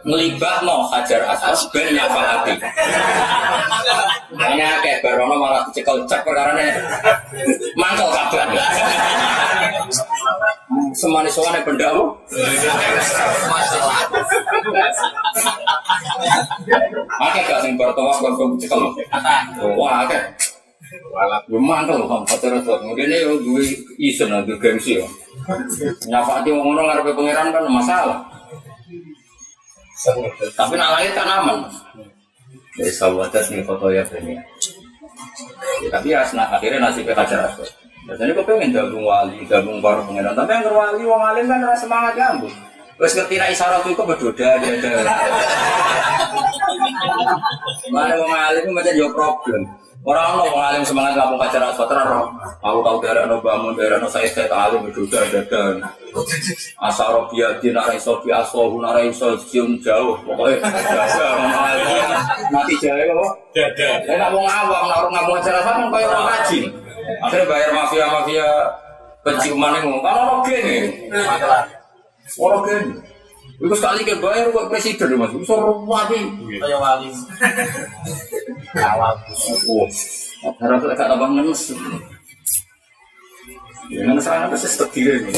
[0.09, 2.57] Ngelibat no hajar asas ben nyafalati.
[4.41, 6.57] Hanya kayak barono malah dicekel cek perkara
[7.77, 8.49] mangkel kabar.
[10.97, 11.93] Semanis soalnya benda
[17.21, 18.81] Oke gak sing bertawaf kon cekel.
[19.77, 20.19] Wah, oke.
[21.53, 22.81] Mantel loh, hajar asas.
[22.81, 23.63] Kemudian ini gue
[24.01, 25.26] isen, gue gengsi ya.
[26.11, 28.19] Nyafati ngono ngarepe pangeran kan masalah.
[30.59, 31.59] Tapi nak lahir kan aman.
[32.77, 34.37] Jadi sahabat nih foto ya ini.
[35.81, 37.65] Ya, tapi ya nah, akhirnya nasibnya kacar asal.
[38.07, 40.37] Biasanya kau pengen gabung wali, gabung para pangeran.
[40.37, 42.55] Tapi yang wali, wong alim kan rasa semangat gabung.
[42.97, 45.15] Terus ngerti nak isyarat itu berdoda dia ada.
[47.93, 49.63] Mana wong alim itu macam jauh problem.
[50.07, 52.31] Orang orang mengalim semangat ngapung kacar asfalt teror.
[52.63, 55.83] Aku tahu daerah no bangun daerah no saya saya alim itu ada dan
[56.79, 59.11] asal dia di narai sofi asal narai
[59.51, 60.63] cium jauh pokoknya
[62.55, 63.33] mati jauh kok.
[64.07, 66.65] Saya nggak mau ngawam naruh ngapung kacar asfalt kan kayak orang rajin.
[67.27, 68.49] Akhirnya bayar mafia mafia
[69.27, 70.77] penciuman yang ngomong kan orang gini.
[72.39, 73.16] Orang gini.
[73.57, 76.21] Itu sekali ke bayar buat presiden mas, itu suruh wali.
[76.61, 77.09] Kayak wali.
[78.77, 79.15] Awal.
[80.45, 81.63] Oh, harus agak tambah ngenes.
[83.89, 85.33] Ya, ngenes orang apa sih setegir ini.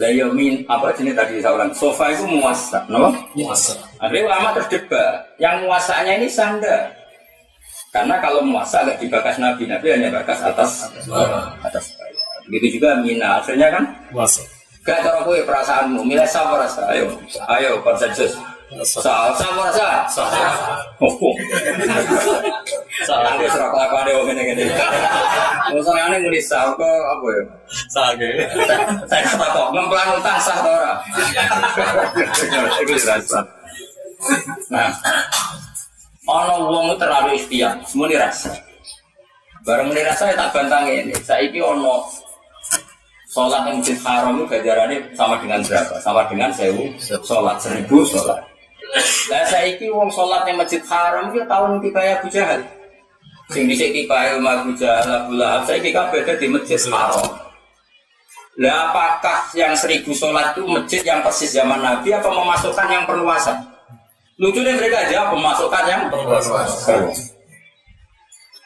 [0.00, 3.14] Lah ya min apa jenis tadi ulang sofa itu muasa, no?
[3.38, 3.78] Muasa.
[4.02, 5.22] Akhirnya ulama terdebat.
[5.38, 6.90] Yang muasanya ini sanda.
[7.92, 10.88] Karena kalau muasa agak dibakas Nabi, Nabi hanya bakas atas
[11.62, 11.94] atas.
[12.48, 14.42] Begitu juga mina, akhirnya kan muasa.
[14.82, 16.82] Gak cara kowe perasaanmu, milih sabar rasa.
[16.90, 17.14] Ayo,
[17.54, 18.34] ayo konsensus.
[18.82, 20.02] Salah sabar rasa.
[20.98, 21.14] Oh.
[23.06, 24.64] Salah dia serak ada wong ngene ngene.
[25.76, 27.42] Masalah ini mulai sah kok apa ya?
[28.18, 28.30] Ge.
[29.06, 30.92] Saya kata kok ngemplang utang sah ta ora?
[32.82, 33.38] Itu dirasa.
[34.72, 34.90] Nah,
[36.26, 38.50] ono wong terlalu ikhtiar, semua dirasa.
[39.62, 41.14] Barang dirasa ya tak bantang ini.
[41.22, 42.02] Saiki ono
[43.32, 45.94] Sholat yang masjid haram itu gajarannya sama dengan berapa?
[46.04, 48.44] Sama dengan sewu sholat, seribu sholat.
[49.32, 52.60] Nah saya ini wong sholat yang masjid haram itu tahun tiba ya Abu Jahal.
[53.48, 57.24] Sing bisa tiba ya Abu Jahal, Abu Lahab, saya kira beda di masjid haram.
[58.60, 63.56] Lah apakah yang seribu sholat itu masjid yang persis zaman Nabi apa memasukkan yang perluasan?
[64.36, 67.08] Lucunya mereka aja memasukkan yang perluasan.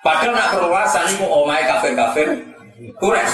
[0.03, 2.35] Padahal nak perluasan itu omai kafir-kafir
[2.99, 3.31] kurang.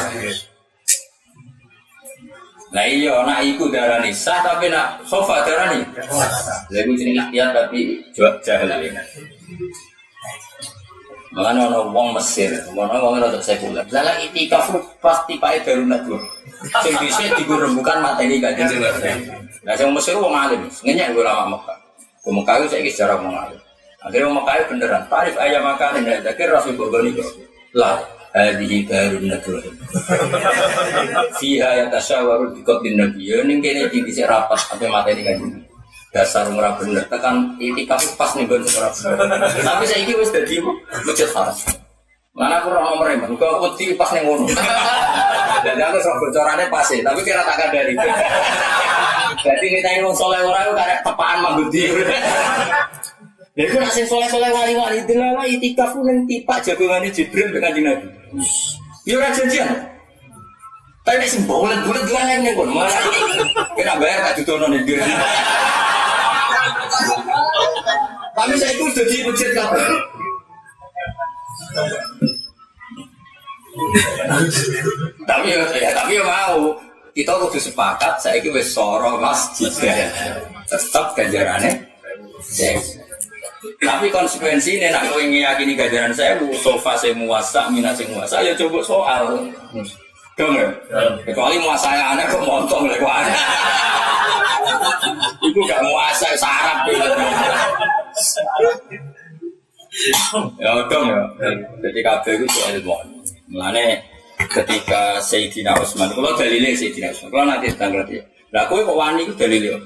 [2.72, 5.84] Nah iya, nak iku darani sah tapi nak sofa darani.
[6.72, 9.00] Lalu jenis ikhtiar tapi jahil ini.
[11.32, 13.84] Makanya ono wong Mesir, ono wong untuk sekuler.
[13.88, 16.16] Lalu itikaf pasti pakai baru nabi.
[16.84, 18.80] Sing bisa digurembukan materi kajian.
[19.64, 21.78] Nah, yang Mesir wong alim, ngenyek gue lama Mekah.
[22.24, 23.60] Gue Mekah itu saya sejarah wong alim.
[24.04, 25.02] Akhirnya wong Mekah beneran.
[25.12, 27.16] Tarif ayam makan ini, tapi Rasul Bogoni
[27.76, 28.00] lah.
[28.32, 29.60] Hadihi darun nadwa
[31.36, 35.36] Fiha ya tasyawaru bikotin nabi Ya ini kayaknya di bisa rapat Sampai materi kan
[36.16, 38.56] Dasar murah bener Tekan itikaf pas nih gue
[39.60, 40.64] Tapi saya ini wis jadi
[41.04, 41.56] Masjid haram
[42.32, 44.48] Mana aku orang nomor emang, gue putih pas nih ngono.
[45.64, 47.92] Dan aku sok bocorannya sih, tapi kira tak dari.
[47.92, 51.92] Jadi kita ini soleh orang itu karena tepaan mangguti.
[53.52, 57.72] Jadi aku nasi soleh soleh wali wali delala itikaf pun yang tipak jagongannya Jibril dengan
[57.76, 58.21] Nabi.
[59.04, 59.70] Ya ora janjian.
[61.02, 62.86] Tapi nek sing bulet-bulet juga ning kono.
[63.74, 65.02] Kena bayar tak dudono ning diri.
[68.32, 69.88] Tapi saya itu jadi masjid kabeh.
[75.24, 76.76] tapi ya, ya tapi ya mau
[77.16, 79.72] kita kudu sepakat saya ini wis soro masjid
[80.68, 81.80] tetap ganjarannya
[83.78, 88.42] tapi konsekuensi ini nak kowe ngiyakini ganjaran saya bu sofa saya muasa mina saya muasa
[88.42, 89.22] ya coba soal.
[90.34, 90.66] Dong ya?
[91.22, 93.38] Kecuali muasa yang aneh kok montong lek aneh
[95.46, 97.06] itu gak muasa sarap ya.
[100.90, 101.22] Dong ya?
[101.86, 102.80] Jadi kabeh itu soal
[103.52, 104.00] Mulane
[104.48, 108.24] ketika Sayyidina Utsman, kalau dalilnya Sayyidina Utsman, kalau nanti tanggal dia.
[108.50, 109.76] Lah kowe kok wani itu dalilnya.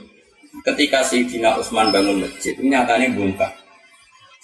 [0.63, 3.66] Ketika Sayyidina Utsman bangun masjid, nyatanya bongkar.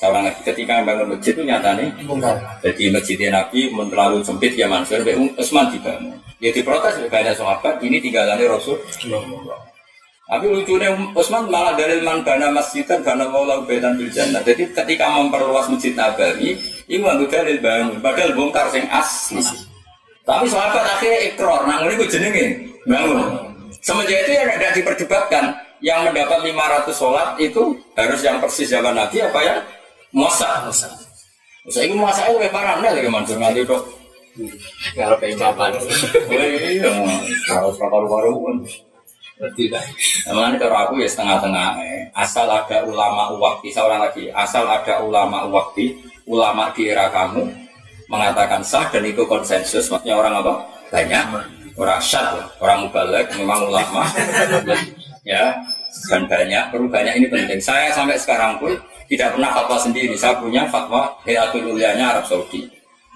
[0.02, 2.34] Seorang lagi ketika bangun masjid itu nyatanya bongkar.
[2.58, 4.98] Jadi masjidnya Nabi mun terlalu sempit ya Mansur,
[5.38, 6.18] Utsman dibangun.
[6.42, 8.82] Ya diprotes banyak sahabat, ini tinggalannya Rasul.
[10.26, 14.42] Tapi lucunya Utsman malah dalil man bana masjidan bana maulah baitan bil jannah.
[14.42, 16.58] Jadi ketika memperluas masjid Nabawi,
[16.90, 18.02] ini nganggo dalil bangun.
[18.02, 19.38] Padahal bongkar sing asli.
[20.26, 22.44] Tapi sahabat akhirnya ikrar, ini gue jenenge
[22.90, 23.54] bangun.
[23.86, 25.44] Semenjak itu ya tidak diperdebatkan.
[25.78, 29.54] Yang mendapat 500 sholat itu harus yang persis zaman Nabi apa ya?
[30.12, 30.68] Muasa.
[31.70, 33.78] Saya itu muasa itu parah nih lagi mansur nganti itu.
[34.96, 35.70] Kalau pengen kapan?
[36.32, 36.90] Iya,
[37.52, 38.56] harus paru-paru pun.
[39.40, 39.84] Berarti kan.
[40.28, 41.68] Namanya kalau aku ya setengah-tengah.
[41.84, 42.02] eh.
[42.12, 44.28] Asal ada ulama wakti, seorang lagi.
[44.32, 45.96] Asal ada ulama wakti,
[46.28, 47.44] ulama di era kamu
[48.08, 49.88] mengatakan sah dan itu konsensus.
[49.88, 50.52] Maksudnya orang apa?
[50.92, 51.24] Banyak.
[51.72, 52.48] Orang syad, lah.
[52.60, 54.04] orang mubalek, memang ulama.
[55.24, 55.56] ya,
[56.12, 56.64] dan banyak.
[56.68, 57.60] Perlu banyak ini penting.
[57.64, 58.76] Saya sampai sekarang pun
[59.12, 60.16] tidak pernah fatwa sendiri.
[60.16, 62.64] Saya punya fatwa Hayatul Ulianya Arab Saudi.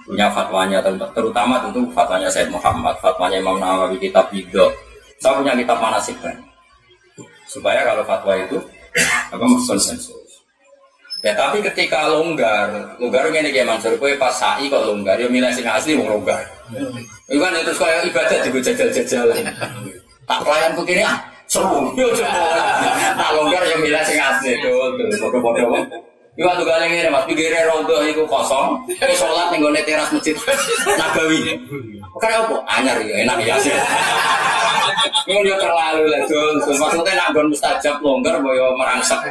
[0.04, 0.84] Punya fatwanya,
[1.16, 4.70] terutama tentu fatwanya Said Muhammad, fatwanya Imam Nawawi, kitab Bidok.
[5.18, 6.36] Saya punya kitab manasik kan.
[7.48, 8.60] Supaya kalau fatwa itu
[9.34, 10.12] apa konsensus.
[11.24, 12.70] Ya tapi ketika longgar,
[13.00, 16.38] longgar ini kayak Mansur, kue pas sa'i kok longgar, ya milih sing asli mau longgar.
[17.26, 19.42] Itu kan terus kayak ibadah juga jajal-jajalan.
[20.26, 23.32] Tak pelayan begini ah, seru, yo coba.
[23.34, 25.82] Longgar ya milih sing asli, tuh, tuh, bodoh-bodoh.
[26.36, 30.36] Iku waktu kali ini mas, pikirnya rondo itu kosong, ini sholat nih gue teras masjid
[30.84, 31.56] Nabawi.
[32.20, 32.56] Karena apa?
[32.76, 33.72] Anyar ya, enak ya sih.
[35.32, 36.60] Ini dia terlalu lah, Jul.
[36.60, 39.24] Maksudnya nak gon mustajab longgar, boyo merangsak.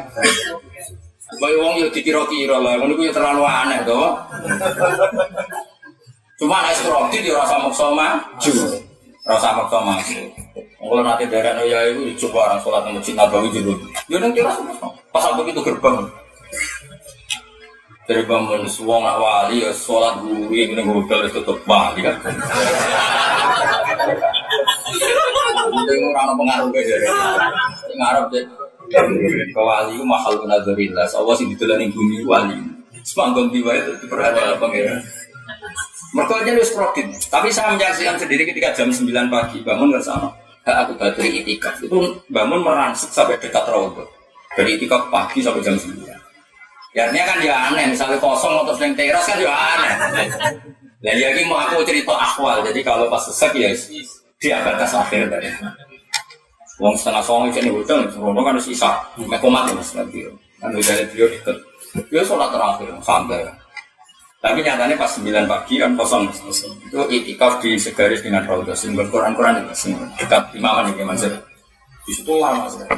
[1.38, 4.02] Boyo wong yo dikira-kira lah, ngono kuwi terlalu aneh to.
[6.42, 8.54] Cuma nek roti dia rasa maksa maju.
[9.26, 10.22] Rasa maksa maju.
[10.86, 13.74] Kalau nanti daerah ya itu coba orang sholat di masjid Nabawi dulu.
[14.06, 14.62] Ya nanti rasa
[15.10, 16.06] pas aku itu gerbang.
[18.06, 19.02] Dari bangun suwong
[19.50, 21.98] ya sholat guru ini hotel itu tutup kan.
[25.74, 26.96] Ini orang pengaruh aja.
[27.98, 28.46] Ngarep deh.
[29.58, 31.10] Kewali itu mahal pun adarillah.
[31.10, 32.62] Allah sih ditulani bumi wali.
[33.02, 35.02] Semanggung tiba itu diperhatikan pangeran.
[36.16, 37.06] Mereka aja harus produktif.
[37.28, 40.32] Tapi saya menyaksikan sendiri ketika jam 9 pagi bangun nggak sama.
[40.64, 41.94] Hak aku batu itikaf itu
[42.32, 44.08] bangun merangsek sampai dekat rawat.
[44.56, 46.08] Dari itikaf pagi sampai jam 9.
[46.96, 49.94] Ya kan ya aneh, misalnya kosong atau sering teras kan ya aneh.
[51.04, 53.68] Dan lagi mau aku cerita akwal, jadi kalau pas sesek ya
[54.40, 55.52] dia batas akhir tadi.
[56.80, 60.24] Wong setengah song itu nih hotel, Rono kan harus isa, mekomat mas nanti.
[60.64, 61.58] Kan udah dari beliau deket.
[62.08, 63.44] Dia sholat terakhir, santai.
[64.44, 66.30] Tapi nyatanya pas 9 pagi kan kosong.
[66.86, 71.34] Itu itikaf di segaris dengan Raudhah, simbol Quran-Quran itu dekat imaman ini Mansur.
[72.06, 72.94] Di situ lama sekali.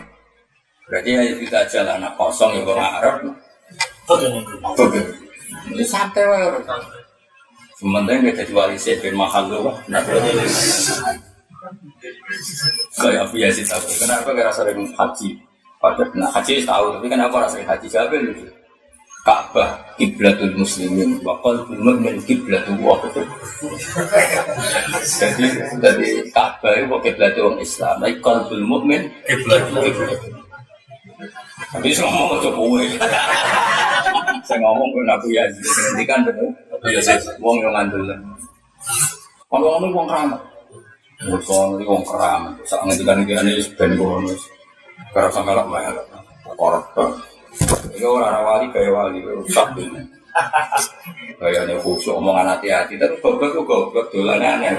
[0.88, 3.16] Berarti ya itu aja lah, anak kosong ya kok Arab.
[4.08, 5.00] Oke.
[5.72, 6.48] Ini santai wae.
[7.78, 9.78] Sementara nggak jadi wali sebin mahal loh.
[12.98, 13.86] Kayak Abu Yazid tahu.
[14.00, 15.30] Kenapa gak sering haji?
[15.78, 18.50] Pada nah haji tahu, tapi kenapa rasa haji Jabir itu?
[19.28, 22.95] Ka'bah kiblatul muslimin wa qalbul mu'min kiblatul wa
[25.03, 25.45] Jadi
[25.84, 29.84] jadi Ka'bah itu kiblatul orang Islam, tapi qalbul mu'min kiblatul
[31.67, 32.84] Tapi saya ngomong ke kowe.
[34.47, 36.23] Saya ngomong ke Abu Yazid, nanti kan.
[36.23, 37.19] Abu Yazid.
[37.43, 38.07] Wong yang ngandel.
[39.51, 40.41] Kalau ngomong wong keramat.
[41.28, 42.53] Wong wong keramat.
[42.63, 44.32] Saat ngendikan iki ane ben ngono.
[45.11, 45.95] Karena sampe lak bayar.
[47.96, 50.02] Ini orang wali kayak wali rusak ini.
[51.38, 54.70] Kayaknya khusyuk omongan hati-hati, tapi goblok itu goblok dolan aneh.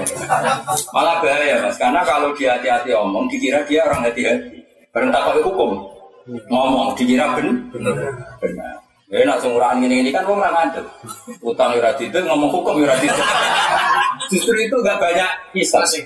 [0.95, 4.59] Malah bahaya mas, karena kalau dia hati-hati omong, dikira dia orang hati-hati.
[4.91, 5.79] Tak pakai hukum,
[6.51, 8.79] ngomong dikira ben benar.
[9.09, 10.85] Ya nak sumurahan ini ini kan orang ngandel.
[11.41, 13.25] Utang ora didel, ngomong hukum ora didel.
[14.29, 16.05] Justru itu gak banyak kisah sih.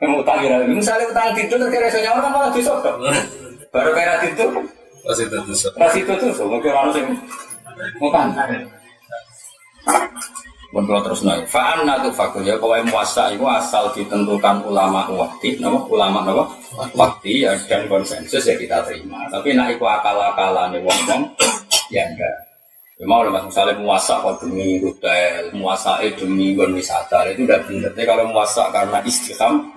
[0.00, 2.96] Kamu utang ora Misalnya utang didel terkira nyawa kan malah disodok.
[3.68, 4.24] Baru kira
[5.04, 7.06] didel, Masih tentu ras itu mungkin orang sing
[8.00, 8.32] ngutang.
[10.74, 11.46] Pun kalau terus naik.
[11.46, 16.42] Fa'an natu fakur ya, muasa itu asal ditentukan ulama wakti, nama ulama nama
[16.98, 19.22] wakti ya dan konsensus ya kita terima.
[19.30, 20.98] Tapi nak iku akal-akalan nih wong
[21.94, 22.34] ya enggak.
[22.98, 27.90] Ya mau lah misalnya muasa kok demi hotel, muasa demi gon wisata itu udah benar.
[27.94, 29.70] Tapi kalau muasa karena istiqam,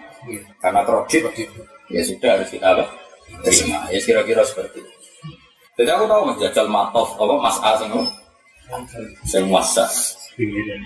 [0.62, 1.30] karena kredit,
[1.94, 2.86] ya sudah harus kita apa?
[3.44, 3.86] terima.
[3.94, 4.97] Ya kira-kira seperti itu.
[5.78, 7.94] Jadi aku tahu mas jajal matof apa mas A sing
[9.30, 9.86] saya muasa.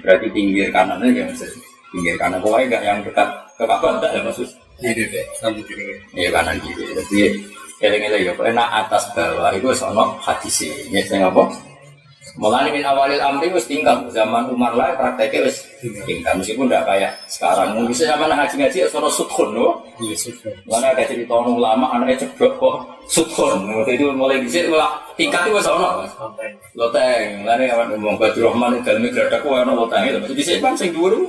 [0.03, 1.41] Berarti pinggir kanannya ya mas.
[1.91, 4.49] Pinggir kanan pokoknya enggak yang dekat ke Ka'bah enggak ya maksud.
[4.81, 5.83] Jadi deh, sambil gini.
[6.15, 6.83] Iya kanan kiri.
[6.91, 7.19] Jadi
[7.81, 10.99] eleng-eleng ya enak atas bawah itu sono hadis ini.
[11.07, 11.70] Saya ngapa?
[12.39, 15.67] Mulai min awalil amri wis tinggal zaman Umar lah prakteknya wis
[16.07, 17.75] tinggal meskipun tidak kayak sekarang.
[17.75, 19.11] Mungkin zaman ngaji-ngaji ya sono.
[19.99, 20.55] Iya, sudah.
[20.63, 22.75] Mana ada cerita orang lama anaknya ceblok kok.
[23.27, 26.07] Waktu itu mulai bisa malah tingkat itu wis ono.
[26.71, 30.19] Loteng, lane awan ngomong Badru Rahman daleme gradak kok ono loteng itu.
[30.31, 31.19] Jadi sik kan sing dhuwur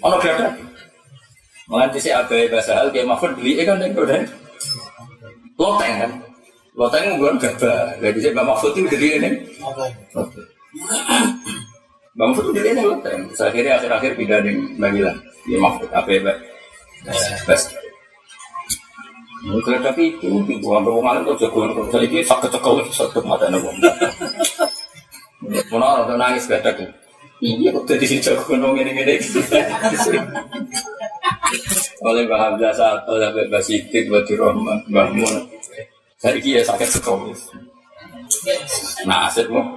[0.00, 0.56] ono gradak.
[1.68, 4.24] Mulai dhisik abae bahasa hal dia mahfud beli kan ning kodan.
[5.60, 6.12] Loteng kan.
[6.72, 8.00] Loteng nggon gabah.
[8.00, 8.88] Lah dhisik Mbak Mahfud itu
[9.20, 9.34] ning.
[10.16, 10.46] Loteng.
[12.16, 13.20] Mbak Mahfud itu gede ning loteng.
[13.36, 15.16] Akhirnya akhir-akhir pindah ning Bangilan.
[15.44, 16.36] Dia Mahfud abae Mbak.
[17.44, 17.62] Bas.
[19.42, 23.18] Mungkin tapi itu di buang ruang alim tuh jagoan kok saya ini sakit cekal satu
[23.26, 23.74] mata nabo.
[25.74, 26.86] Mana orang nangis gak ada
[27.42, 29.18] Iya kok jadi si jagoan orang ini ini.
[32.06, 35.34] Oleh Mbah Hamzah sampai Mbah Sidik, Mbah Dirahman, Mbah Mun.
[36.22, 37.34] Saya ini ya sakit cekal.
[39.10, 39.74] Nah aset mau.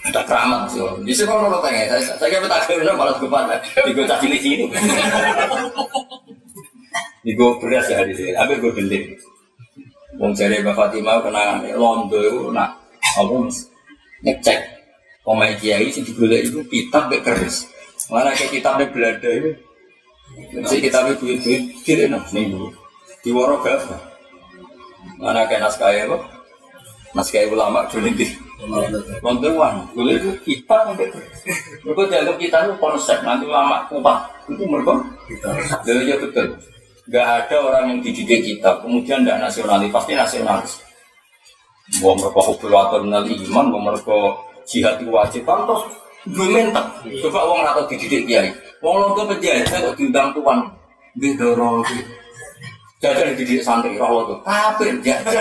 [0.00, 0.84] Ada keramat sih.
[1.08, 3.48] Di sini kalau orang tanya, saya saya kira tak kira malah kepan.
[3.64, 4.64] Tiga caci di sini.
[7.20, 9.16] Ini gue beras ya di sini, tapi gue beli.
[10.20, 12.76] Wong jari Mbak Fatimah kenangan Londo itu nak
[13.16, 13.72] mas
[14.20, 14.60] ngecek
[15.24, 17.64] pemain kiai sih digolek itu kitab be keris.
[18.12, 19.56] Mana kayak kitab be belanda itu.
[20.68, 22.44] Si kitab be duit duit kiri nih
[23.24, 24.09] di gak.
[25.20, 26.16] Mana kayak naskah apa?
[27.12, 28.26] Naskah ulama dulu di
[29.24, 31.40] Londo wan, golek itu kitab be keris.
[31.80, 34.20] Mereka dianggap kitab itu konsep nanti ulama kupat
[34.52, 35.00] itu mereka.
[35.84, 36.60] Jadi ya betul.
[37.08, 40.72] Gak ada orang yang dididik kitab, kemudian tidak nasionalis, pasti nasionalis.
[42.04, 44.14] Mau mereka hubulator nanti iman, mau mereka
[44.68, 45.82] jihad itu wajib, kan terus
[46.30, 46.86] gue mentak.
[47.24, 48.52] Coba uang atau dididik kiai,
[48.84, 50.68] uang lo penjahit, saya kok diundang tuan,
[51.18, 51.82] gue dorong
[53.00, 55.40] Jajan dididik santri, roh tuh, kafir, jajan.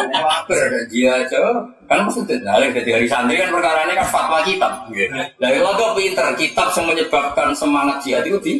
[0.00, 1.60] Kafir, dia aja.
[1.84, 4.88] Kan maksudnya, nah, dari hari santri kan perkara ini kan fatwa kitab.
[5.36, 8.54] Dari lo tuh pinter, kitab yang menyebabkan semangat jihad itu di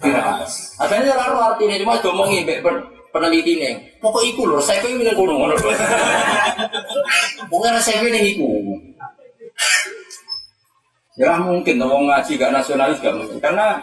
[0.00, 0.72] Keras.
[0.80, 3.76] Adanya lalu artinya cuma mbek pen- peneliti nih.
[4.00, 5.52] Pokok iku lho, saya pengen minum kuno.
[7.52, 8.48] Pokoknya saya pengen iku.
[11.20, 13.80] Ya mungkin ngomong ngaji gak nasionalis gak mungkin karena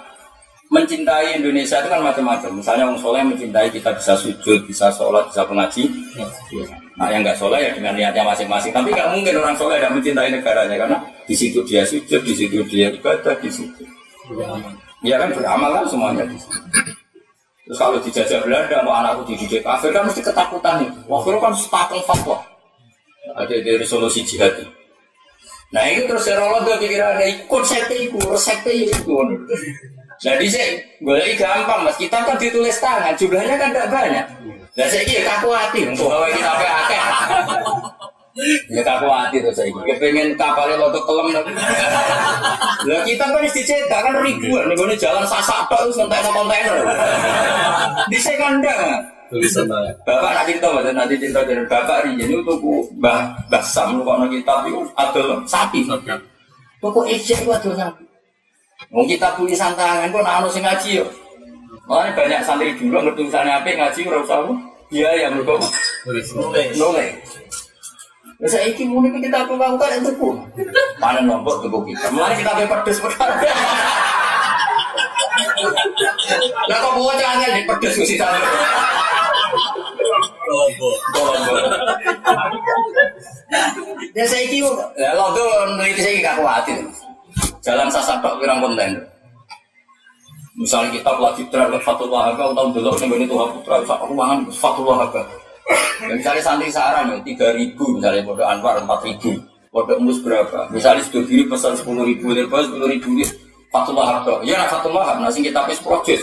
[0.73, 2.51] mencintai Indonesia itu kan macam-macam.
[2.57, 5.85] Misalnya orang soleh mencintai kita bisa sujud, bisa sholat, bisa pengaji.
[6.97, 8.73] Nah yang nggak soleh ya dengan niatnya masing-masing.
[8.73, 10.97] Tapi nggak mungkin orang soleh tidak mencintai negaranya karena
[11.29, 13.85] di situ dia sujud, di situ dia ibadah, di situ.
[15.05, 16.57] Ya kan beramal kan semuanya di situ.
[17.63, 20.89] Terus kalau dijajah Belanda, mau anakku dididik kafir kan mesti ketakutan nih.
[21.07, 22.43] Waktu itu kan setakung fatwa.
[23.39, 24.51] Ada dari resolusi jihad.
[25.71, 29.15] Nah itu terus serolot dia pikirannya ikut sekte itu, sekte itu.
[30.21, 34.25] Nah di sini boleh gampang mas, kita kan ditulis tangan, jumlahnya kan tidak banyak.
[34.73, 37.01] Nah saya kira kaku hati, untuk bawa kita apa akeh.
[38.73, 41.27] Ya kaku hati tuh saya kira, pengen kapalnya lo kelem.
[42.83, 46.75] Lah kita kan mesti cetak kan ribuan, nih gue jalan sasak terus kontainer kontainer.
[48.09, 48.77] Di saya kan enggak.
[49.33, 49.89] Tulisan lah.
[50.05, 52.61] Bapak nanti cerita, Mas, nanti cerita dari bapak ini ini untuk
[53.01, 55.89] mbah mbah sam lu kalau kitab itu ada sapi.
[56.77, 58.05] Pokok ejek itu ada sapi.
[58.91, 61.05] Mau kita tulis tangan pun anu sing ngaji yo.
[61.87, 64.39] Makanya banyak santri dulu ngerti tulisannya apa ngaji ora usah.
[64.93, 65.57] Iya ya mergo
[66.07, 67.13] nulis.
[68.43, 70.35] Lah saiki muni kita apa bangka itu ku.
[70.99, 72.11] Mana nombor tuku kita.
[72.11, 73.39] Mulai kita be pedes perkara.
[76.67, 78.19] Lah kok bawa jangan di pedes ku sih
[84.13, 86.85] Ya saya kira, ya lo tuh meneliti saya gak khawatir.
[87.63, 88.99] Jalan sasak tok pirang konten.
[90.59, 95.25] Misalnya kita lagi terhadap Fatul Wahaba, tahun dulu yang itu Putra, aku mangan Fatul Wahaba.
[96.03, 99.39] Ya, misalnya santri saran ya, tiga ribu, misalnya bodoh Anwar empat ribu,
[99.71, 100.69] bodoh Mus berapa?
[100.69, 103.25] Misalnya sudah diri pesan sepuluh ribu, lepas sepuluh ribu, ya,
[103.71, 104.43] Fatul Wahaba.
[104.45, 106.21] Ya, nah Fatul Wahab, nasi kita pes proses.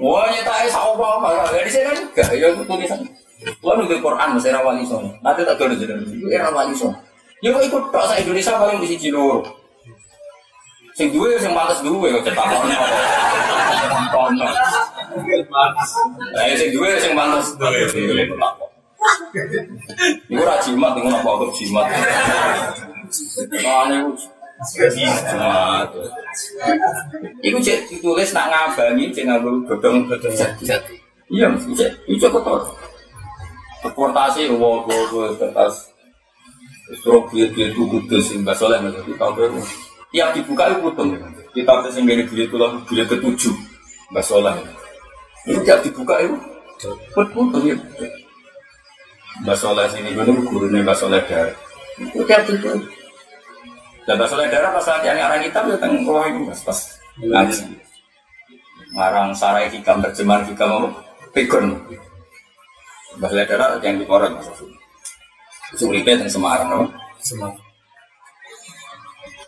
[0.00, 3.00] Wah, nyata es apa apa, ya di kan enggak, ya tulisan.
[3.62, 5.14] Wah nunggu Quran mesti era wali songo.
[5.22, 5.94] Nanti tak dulu jadi
[6.34, 6.98] era wali songo.
[7.38, 9.46] Ya kok ikut tok sak Indonesia paling siji loro.
[10.98, 12.74] Sing duwe sing pantes duwe kok cetak ono.
[14.10, 14.46] Ono.
[16.34, 17.86] Lah sing duwe sing pantes duwe.
[20.26, 21.86] Iku ra jimat ngono apa kok jimat.
[24.90, 25.88] Jimat.
[27.46, 30.34] Iku cek ditulis nak ngabangi cek nganggo godhong godhong
[30.66, 30.98] jati.
[31.30, 31.92] Iya, mesti cek.
[32.10, 32.66] Iku kotor.
[33.86, 35.94] Deportasi wow wow kertas.
[36.88, 39.60] Stroke biar biar itu kudus sing soleh macam kita baru.
[40.08, 41.08] Tiap dibuka itu putung.
[41.52, 43.54] Kita tes yang dari biar itu lah biar ketujuh
[44.08, 44.56] mbak soleh.
[45.44, 46.36] Itu tiap dibuka itu
[47.12, 47.76] putung ya.
[49.44, 51.52] Mbak soleh sini gue gurunya mbak soleh darah.
[52.00, 52.80] Itu tiap dibuka.
[54.08, 56.78] Dan mbak soleh darah pas lagi yang arah kitab ya tentang bawah itu mas pas
[57.20, 57.62] ngaji.
[58.96, 60.88] Ngarang sarai hikam terjemahan hikam apa?
[61.36, 61.76] Pegon.
[63.20, 64.48] Mbak soleh darah yang dikorek mas.
[65.76, 66.80] Suripe dan Semarang, no?
[67.20, 67.68] Semangat.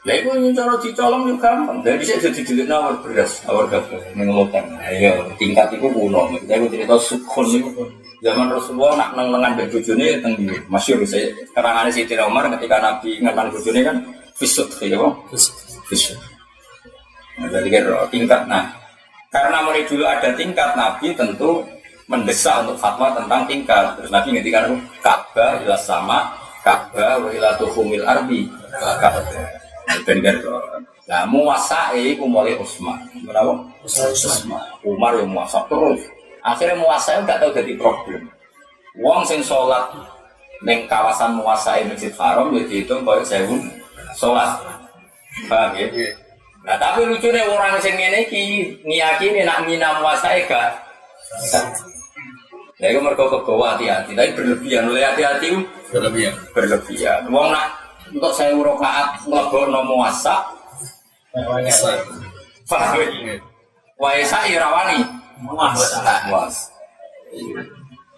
[0.01, 1.85] Ya itu yang cara dicolong juga gampang.
[1.85, 4.65] Dari saya jadi dilit nawar beras, nawar gabah, mengelutan.
[4.81, 6.33] Ayo, tingkat itu kuno.
[6.41, 7.85] Kita itu cerita sukun itu.
[8.25, 12.77] Zaman Rasulullah nak neng lengan bek bojone teng di masyhur saya kerangannya Siti Umar ketika
[12.77, 13.97] Nabi ngelan bojone kan
[14.37, 15.15] fisut ya bang
[15.89, 16.21] fisut.
[17.41, 18.45] Nah, jadi kan tingkat.
[18.45, 18.69] Nah,
[19.33, 21.65] karena mulai dulu ada tingkat Nabi tentu
[22.11, 23.95] mendesak untuk fatwa tentang tingkat.
[23.95, 26.35] Terus Nabi ngendikan Ka'bah ila sama,
[26.67, 28.51] Ka'bah wa ila tuhumil arbi.
[28.75, 29.23] Ka'bah.
[30.03, 30.37] Ben kan
[31.11, 33.03] Nah, muasai ku mulai Utsman.
[33.11, 33.59] Kenapa?
[33.83, 34.63] Utsman.
[34.87, 35.99] Umar yang muasa terus.
[36.39, 38.31] Akhirnya muasai nggak tahu jadi problem.
[39.03, 39.91] Wong sing sholat
[40.63, 43.59] neng kawasan muasai Masjid Haram ya dihitung koyo sewu
[44.15, 44.55] sholat.
[45.51, 45.91] Paham ya?
[46.63, 50.79] Nah, tapi lucunya orang sing ngene iki ngiyakini nak mina muasai gak
[52.81, 55.61] Ya itu mereka kebawa hati-hati, tapi berlebihan oleh hati-hati itu
[55.93, 56.33] Berlebihan.
[56.57, 57.21] berlebihan.
[57.29, 57.77] Wong nak
[58.09, 60.41] untuk saya urokaat ngelebok nomo wasa,
[62.65, 63.37] paham ya?
[64.01, 65.05] Waisa irawani,
[66.33, 66.73] was.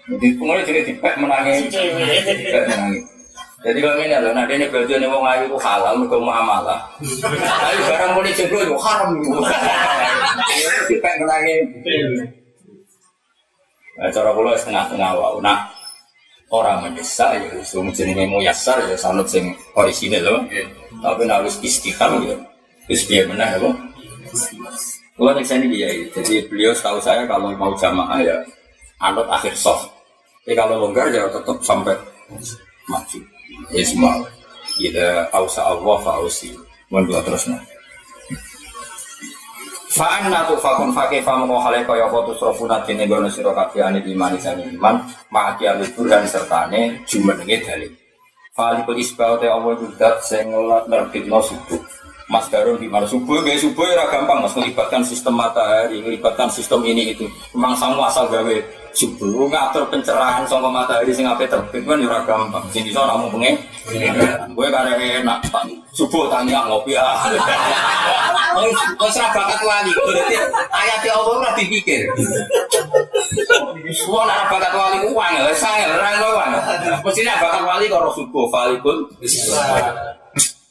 [0.06, 3.00] Jadi kemudian jadi dipek menangi, dipek menangi.
[3.62, 6.82] Jadi kalau ini loh, nah ini berarti ini mau ngayu itu halal, mereka mau amalah.
[6.98, 9.10] Tapi barang mau dijebol itu haram.
[10.90, 11.56] Dipek menangi.
[13.92, 15.38] Nah, cara kula setengah-setengah wae.
[15.44, 15.68] Nah,
[16.52, 20.40] orang mendesak ya semua jenenge muyasar ya sanut sing orisinil loh.
[21.00, 22.36] Tapi nek wis istiqam ya
[22.88, 23.70] wis piye meneh ya.
[25.16, 28.36] Kula nek sini dia, jadi beliau tahu saya kalau mau jamaah ya
[29.00, 29.92] anut akhir soft.
[30.44, 31.96] Tapi kalau longgar ya tetap sampai
[32.88, 33.18] maju.
[33.72, 34.24] Ya semua.
[34.80, 36.56] Ida ausa Allah fausi.
[36.88, 37.60] Mohon doa terus nah.
[39.92, 44.64] Fa'an natu fakun fakih famu kohale kaya kotus rofuna dini gono siro kafiani imani sani
[44.72, 47.92] iman Ma'aki alibur dan sertane jumenenge dalil.
[48.56, 50.48] Falikul isbau te Allah kudat sing
[50.88, 51.80] nerbitno subuh.
[52.32, 53.04] Mas Darun di mana?
[53.04, 57.28] Subuh, gaya subuh ya gampang mas melibatkan sistem matahari, melibatkan sistem ini itu.
[57.52, 58.56] Memang sama asal gawe
[58.92, 62.64] subuh ngatur pencerahan sama matahari sing ape terbit kan ya gampang.
[62.72, 63.56] Sing iso namun pengen.
[64.52, 65.38] Gue kadang enak
[65.92, 67.04] subuh tanya ngopi ya.
[69.00, 70.36] Kau serah bakat wali, berarti
[70.68, 72.04] ayat Allah ora dipikir.
[73.96, 76.50] Semua nak bakat wali uang, saya orang uang.
[77.00, 79.08] Mestinya bakat wali kalau subuh, wali pun.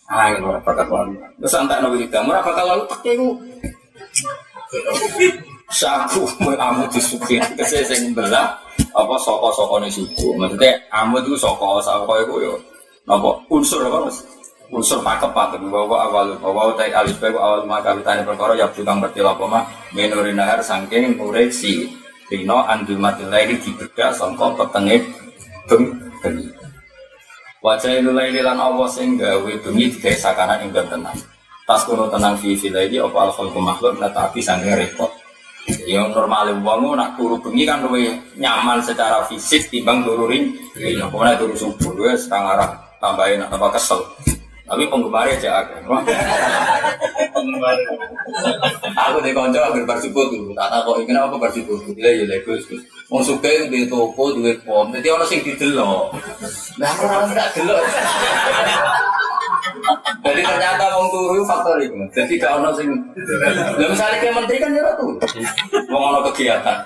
[0.06, 1.18] Ah, ora bakat wali.
[1.42, 3.18] Terus antak nabi kita, ora bakat wali pakai
[5.72, 6.28] ku.
[6.28, 8.60] Saku amu disuki kese sing belah
[8.92, 10.36] apa saka-saka ne suku.
[10.36, 12.54] Maksudnya amu itu saka saka iku yo
[13.08, 14.20] napa unsur apa Mas?
[14.72, 19.28] Unsur pakepat bahwa awal bahwa utai alif bae awal maka tani perkara ya tukang bertil
[19.28, 21.92] apa mah menuri nahar saking koreksi
[22.32, 25.04] Rino andul mati laili dibedak sangka petenge
[25.68, 25.92] beng
[26.24, 26.48] bengi.
[27.60, 31.20] Wajah itu laili lan Allah sing gawe bengi digawe sakanan ing tenang.
[31.68, 35.12] Tas kuno tenang fi fi laili apa al khalqu makhluk nah tapi sange repot.
[35.86, 40.58] Yang normal wong nak turu bengi kan luwih nyaman secara fisik timbang turu ring.
[40.78, 44.02] Ya pokoknya turu subuh luwih setengah arah tambahin tambah kesel.
[44.72, 45.84] Tapi penggemarnya aja akeh.
[47.36, 47.76] Penggemar.
[48.96, 50.32] Aku di konco agar bersyukur.
[50.56, 51.76] Tak tahu kok kenapa aku bersyukur.
[51.92, 52.56] Gila ya lego.
[53.12, 54.88] Wong suka di toko duit pom.
[54.96, 56.16] Jadi orang sing didelok.
[56.80, 57.84] Nah orang nggak delok.
[60.22, 61.96] Jadi ternyata wong turu faktor itu.
[62.14, 62.90] Jadi gak ono sing.
[63.80, 65.12] Lah misalnya kayak menteri kan ya tuh.
[65.90, 66.78] Wong ono kegiatan.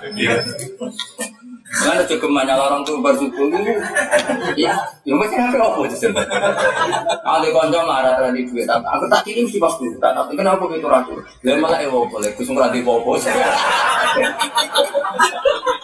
[1.76, 3.52] Mana cukup banyak orang tuh bersyukur
[4.56, 4.72] Ya,
[5.04, 6.08] ya macam apa apa itu
[7.20, 8.80] Ada konco marah tadi duit tak.
[8.80, 9.98] Aku tak kirim sih pas dulu.
[10.00, 11.20] Tak tapi kenapa gitu ragu?
[11.44, 12.32] Dia malah ewo boleh.
[12.32, 13.20] Kusung radi popo.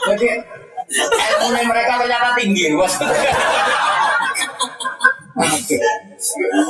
[0.02, 0.26] Jadi
[0.92, 2.94] Ilmu mereka ternyata tinggi, bos.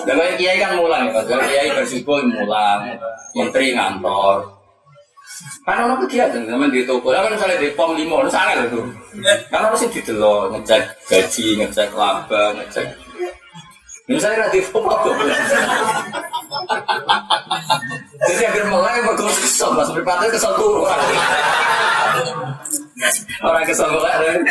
[0.06, 2.94] Kalau kiai kan mulang, ya, kalau kiai bersyukur mulang,
[3.34, 4.46] menteri ngantor.
[5.66, 8.82] Kan orang kegiatan, zaman di toko, kan misalnya di pom lima, itu sangat itu.
[9.50, 12.86] Kan harus didelok, ngecek gaji, ngecek laba, ngecek.
[14.10, 15.14] Misalnya di foto,
[18.22, 20.90] jadi agar mulai bagus kesel, mas berpatah kesel turun.
[23.42, 24.42] Orang kesel mulai,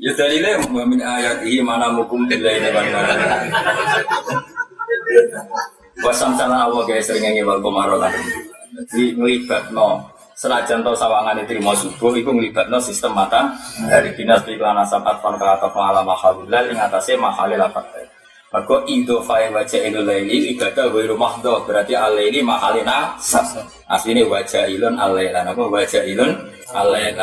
[0.00, 3.00] Ya dalilnya min ayat ini mana mukum tidak ini mana.
[6.04, 8.12] Wasam sana Allah guys sering ngewal komaro kan.
[8.92, 10.13] Jadi ngelibat no
[10.44, 12.28] senajan to sawangan itu mau subuh itu
[12.68, 13.56] no sistem mata
[13.88, 17.80] dari dinas iklan asapat fan atau pengalaman mahalullah yang atasnya mahalil apa
[18.52, 23.56] maka itu fai wajah ilul laili ibadah wa rumah do berarti alai ini mahalina sas
[23.88, 26.30] aslinya wajah ilun alai apa wajah ilun
[26.70, 27.16] alai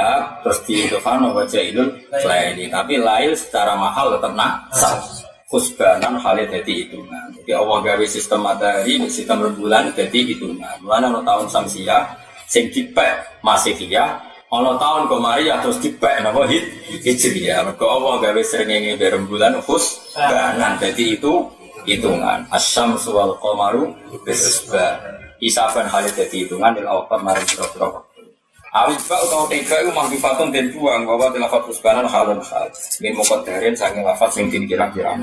[0.43, 1.87] terus di itu fano wajah ilun
[2.25, 7.27] laili tapi lail secara mahal tetap nak sas khusbanan halnya jadi hitungan.
[7.43, 10.79] Jadi Allah gawe sistem matahari sistem rembulan jadi hitungan.
[10.79, 12.07] No tahun samsia
[12.51, 14.19] sing dipek masih ya
[14.51, 16.67] Ono tahun kemarin terus dipek napa hit
[17.07, 17.63] hijriah.
[17.63, 20.75] Mergo Allah gawe srengenge berembulan khus banan.
[20.75, 21.47] Jadi itu
[21.87, 23.95] hitungan asyam wal qamaru
[24.27, 24.99] bisba.
[25.39, 28.03] Isaban halit jadi hitungan ila apa maring pira-pira
[28.71, 32.67] Awit ba utawa tiga itu mahdifatun dan buang bahwa telah fatus banan halun hal.
[32.99, 35.15] Min mukodarin sange lafat sing kira-kira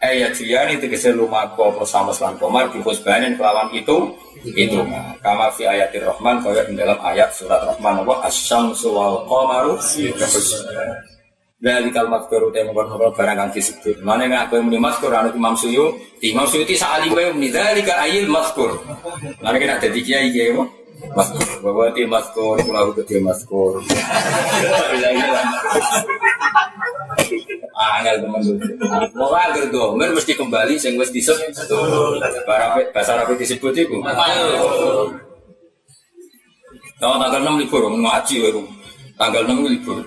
[0.00, 4.80] ayat ini tegese lumaku apa sama selan komar di husbanin kelawan itu itu
[5.20, 9.76] kama fi ayatir rahman kaya di dalam ayat surat rahman apa asyamsu wal qamaru
[11.60, 14.00] dari kalimat kuru temu kon barang kang disebut.
[14.00, 15.92] Mana yang aku muni maskur anu Imam Suyu,
[16.24, 18.80] Imam Suyuti saat ini muni dari ka ayil maskur.
[19.44, 20.64] Mana kena jadi kiai kiai mo?
[21.12, 22.56] Maskur, bahwa ti maskur,
[23.04, 23.84] ke maskur.
[27.74, 28.56] angel teman tuh.
[29.14, 31.54] Mau agar domer mesti kembali sing wis disebut.
[32.94, 33.96] Bahasa Arab disebut itu.
[37.00, 38.60] Tahu tanggal 6 libur, ngaji baru.
[39.16, 40.04] Tanggal 6 libur.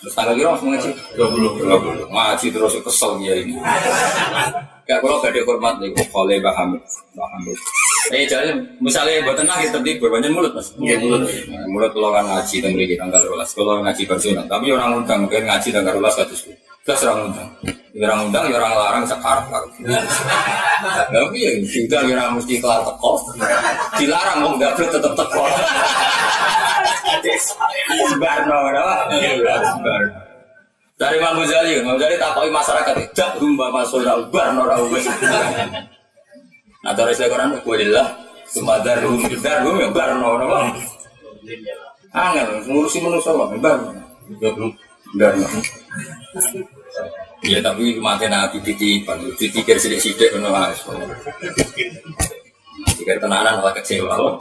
[0.00, 0.90] Terus tanggal kira langsung ngaji?
[1.18, 2.06] 20.
[2.08, 2.08] 20.
[2.08, 3.58] Ngaji terus kesel dia ini.
[4.88, 6.82] Kayak kalau gak ada hormat nih, oleh Mbak Hamid.
[7.18, 7.58] Mbak Hamid.
[8.10, 8.50] Eh jadi
[8.82, 10.72] misalnya buat tenang kita tertib banyak mulut mas.
[10.80, 11.26] Iya mulut.
[11.68, 13.50] Mulut kalau ngaji beri tanggal rolas.
[13.52, 16.48] Kalau ngaji personal, tapi orang undang kan ngaji tanggal rolas katus.
[16.84, 17.50] Terus orang undang.
[17.90, 19.62] Orang undang, ya orang larang sekarang lah.
[21.12, 23.12] Tapi ya sudah ya mesti kelar teko.
[24.00, 25.44] Dilarang mau nggak tetap teko.
[28.16, 30.20] Barno, Barno.
[31.00, 35.08] Dari Imam Ghazali, Imam Ghazali takoi masyarakat tidak rumba masuk barno rawes.
[36.84, 38.08] Nah, terus saya Quran, walillah,
[38.48, 40.72] sumadar rum, dar rum, ya barno, nama.
[42.12, 44.76] Angel, ngurusi manusia, barno.
[45.14, 45.46] Barno.
[47.40, 50.84] Ya tapi mati nabi titipan, ditikir sidik-sidik kono wis.
[53.00, 54.36] Tikir tenanan malah kecewa.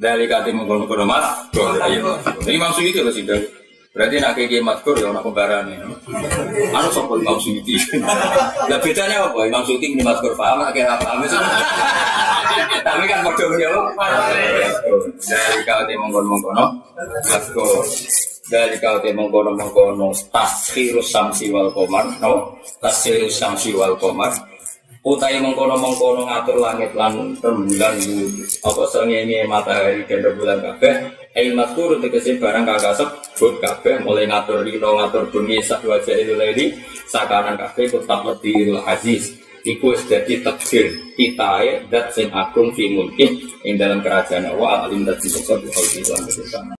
[0.00, 1.52] Dari kati mengkono-kono mas,
[2.48, 3.24] ini maksud itu loh sih
[3.90, 5.82] Berarti nak kayak matkur ya orang ya.
[6.70, 7.74] Anu sopo Imam Suyuti.
[8.70, 9.50] Lah bedanya apa?
[9.50, 11.18] Imam Suyuti ini matkur paham, akhirnya apa?
[12.86, 13.70] Tapi kan padha ya.
[15.20, 16.64] Dari kati mengkono-mengkono
[17.26, 17.82] matkur
[18.50, 24.34] dari kau te mengkono mengkono taskhirus samsi wal komar no taskhirus samsi wal komar
[25.06, 27.94] utai mengkono mengkono ngatur langit lan rembulan
[28.66, 30.94] apa sengenge matahari dan rembulan kabeh
[31.34, 36.34] ail matur tegese barang kagak sebut kabeh mulai ngatur dino ngatur bumi sak wajah itu
[36.34, 36.66] lagi
[37.06, 39.38] sakanan kabeh tetap lebih aziz.
[39.60, 40.88] Iku dadi takdir
[41.20, 46.16] kita dat sing agung fi mulki ing dalam kerajaan Allah alim dat bisa bisa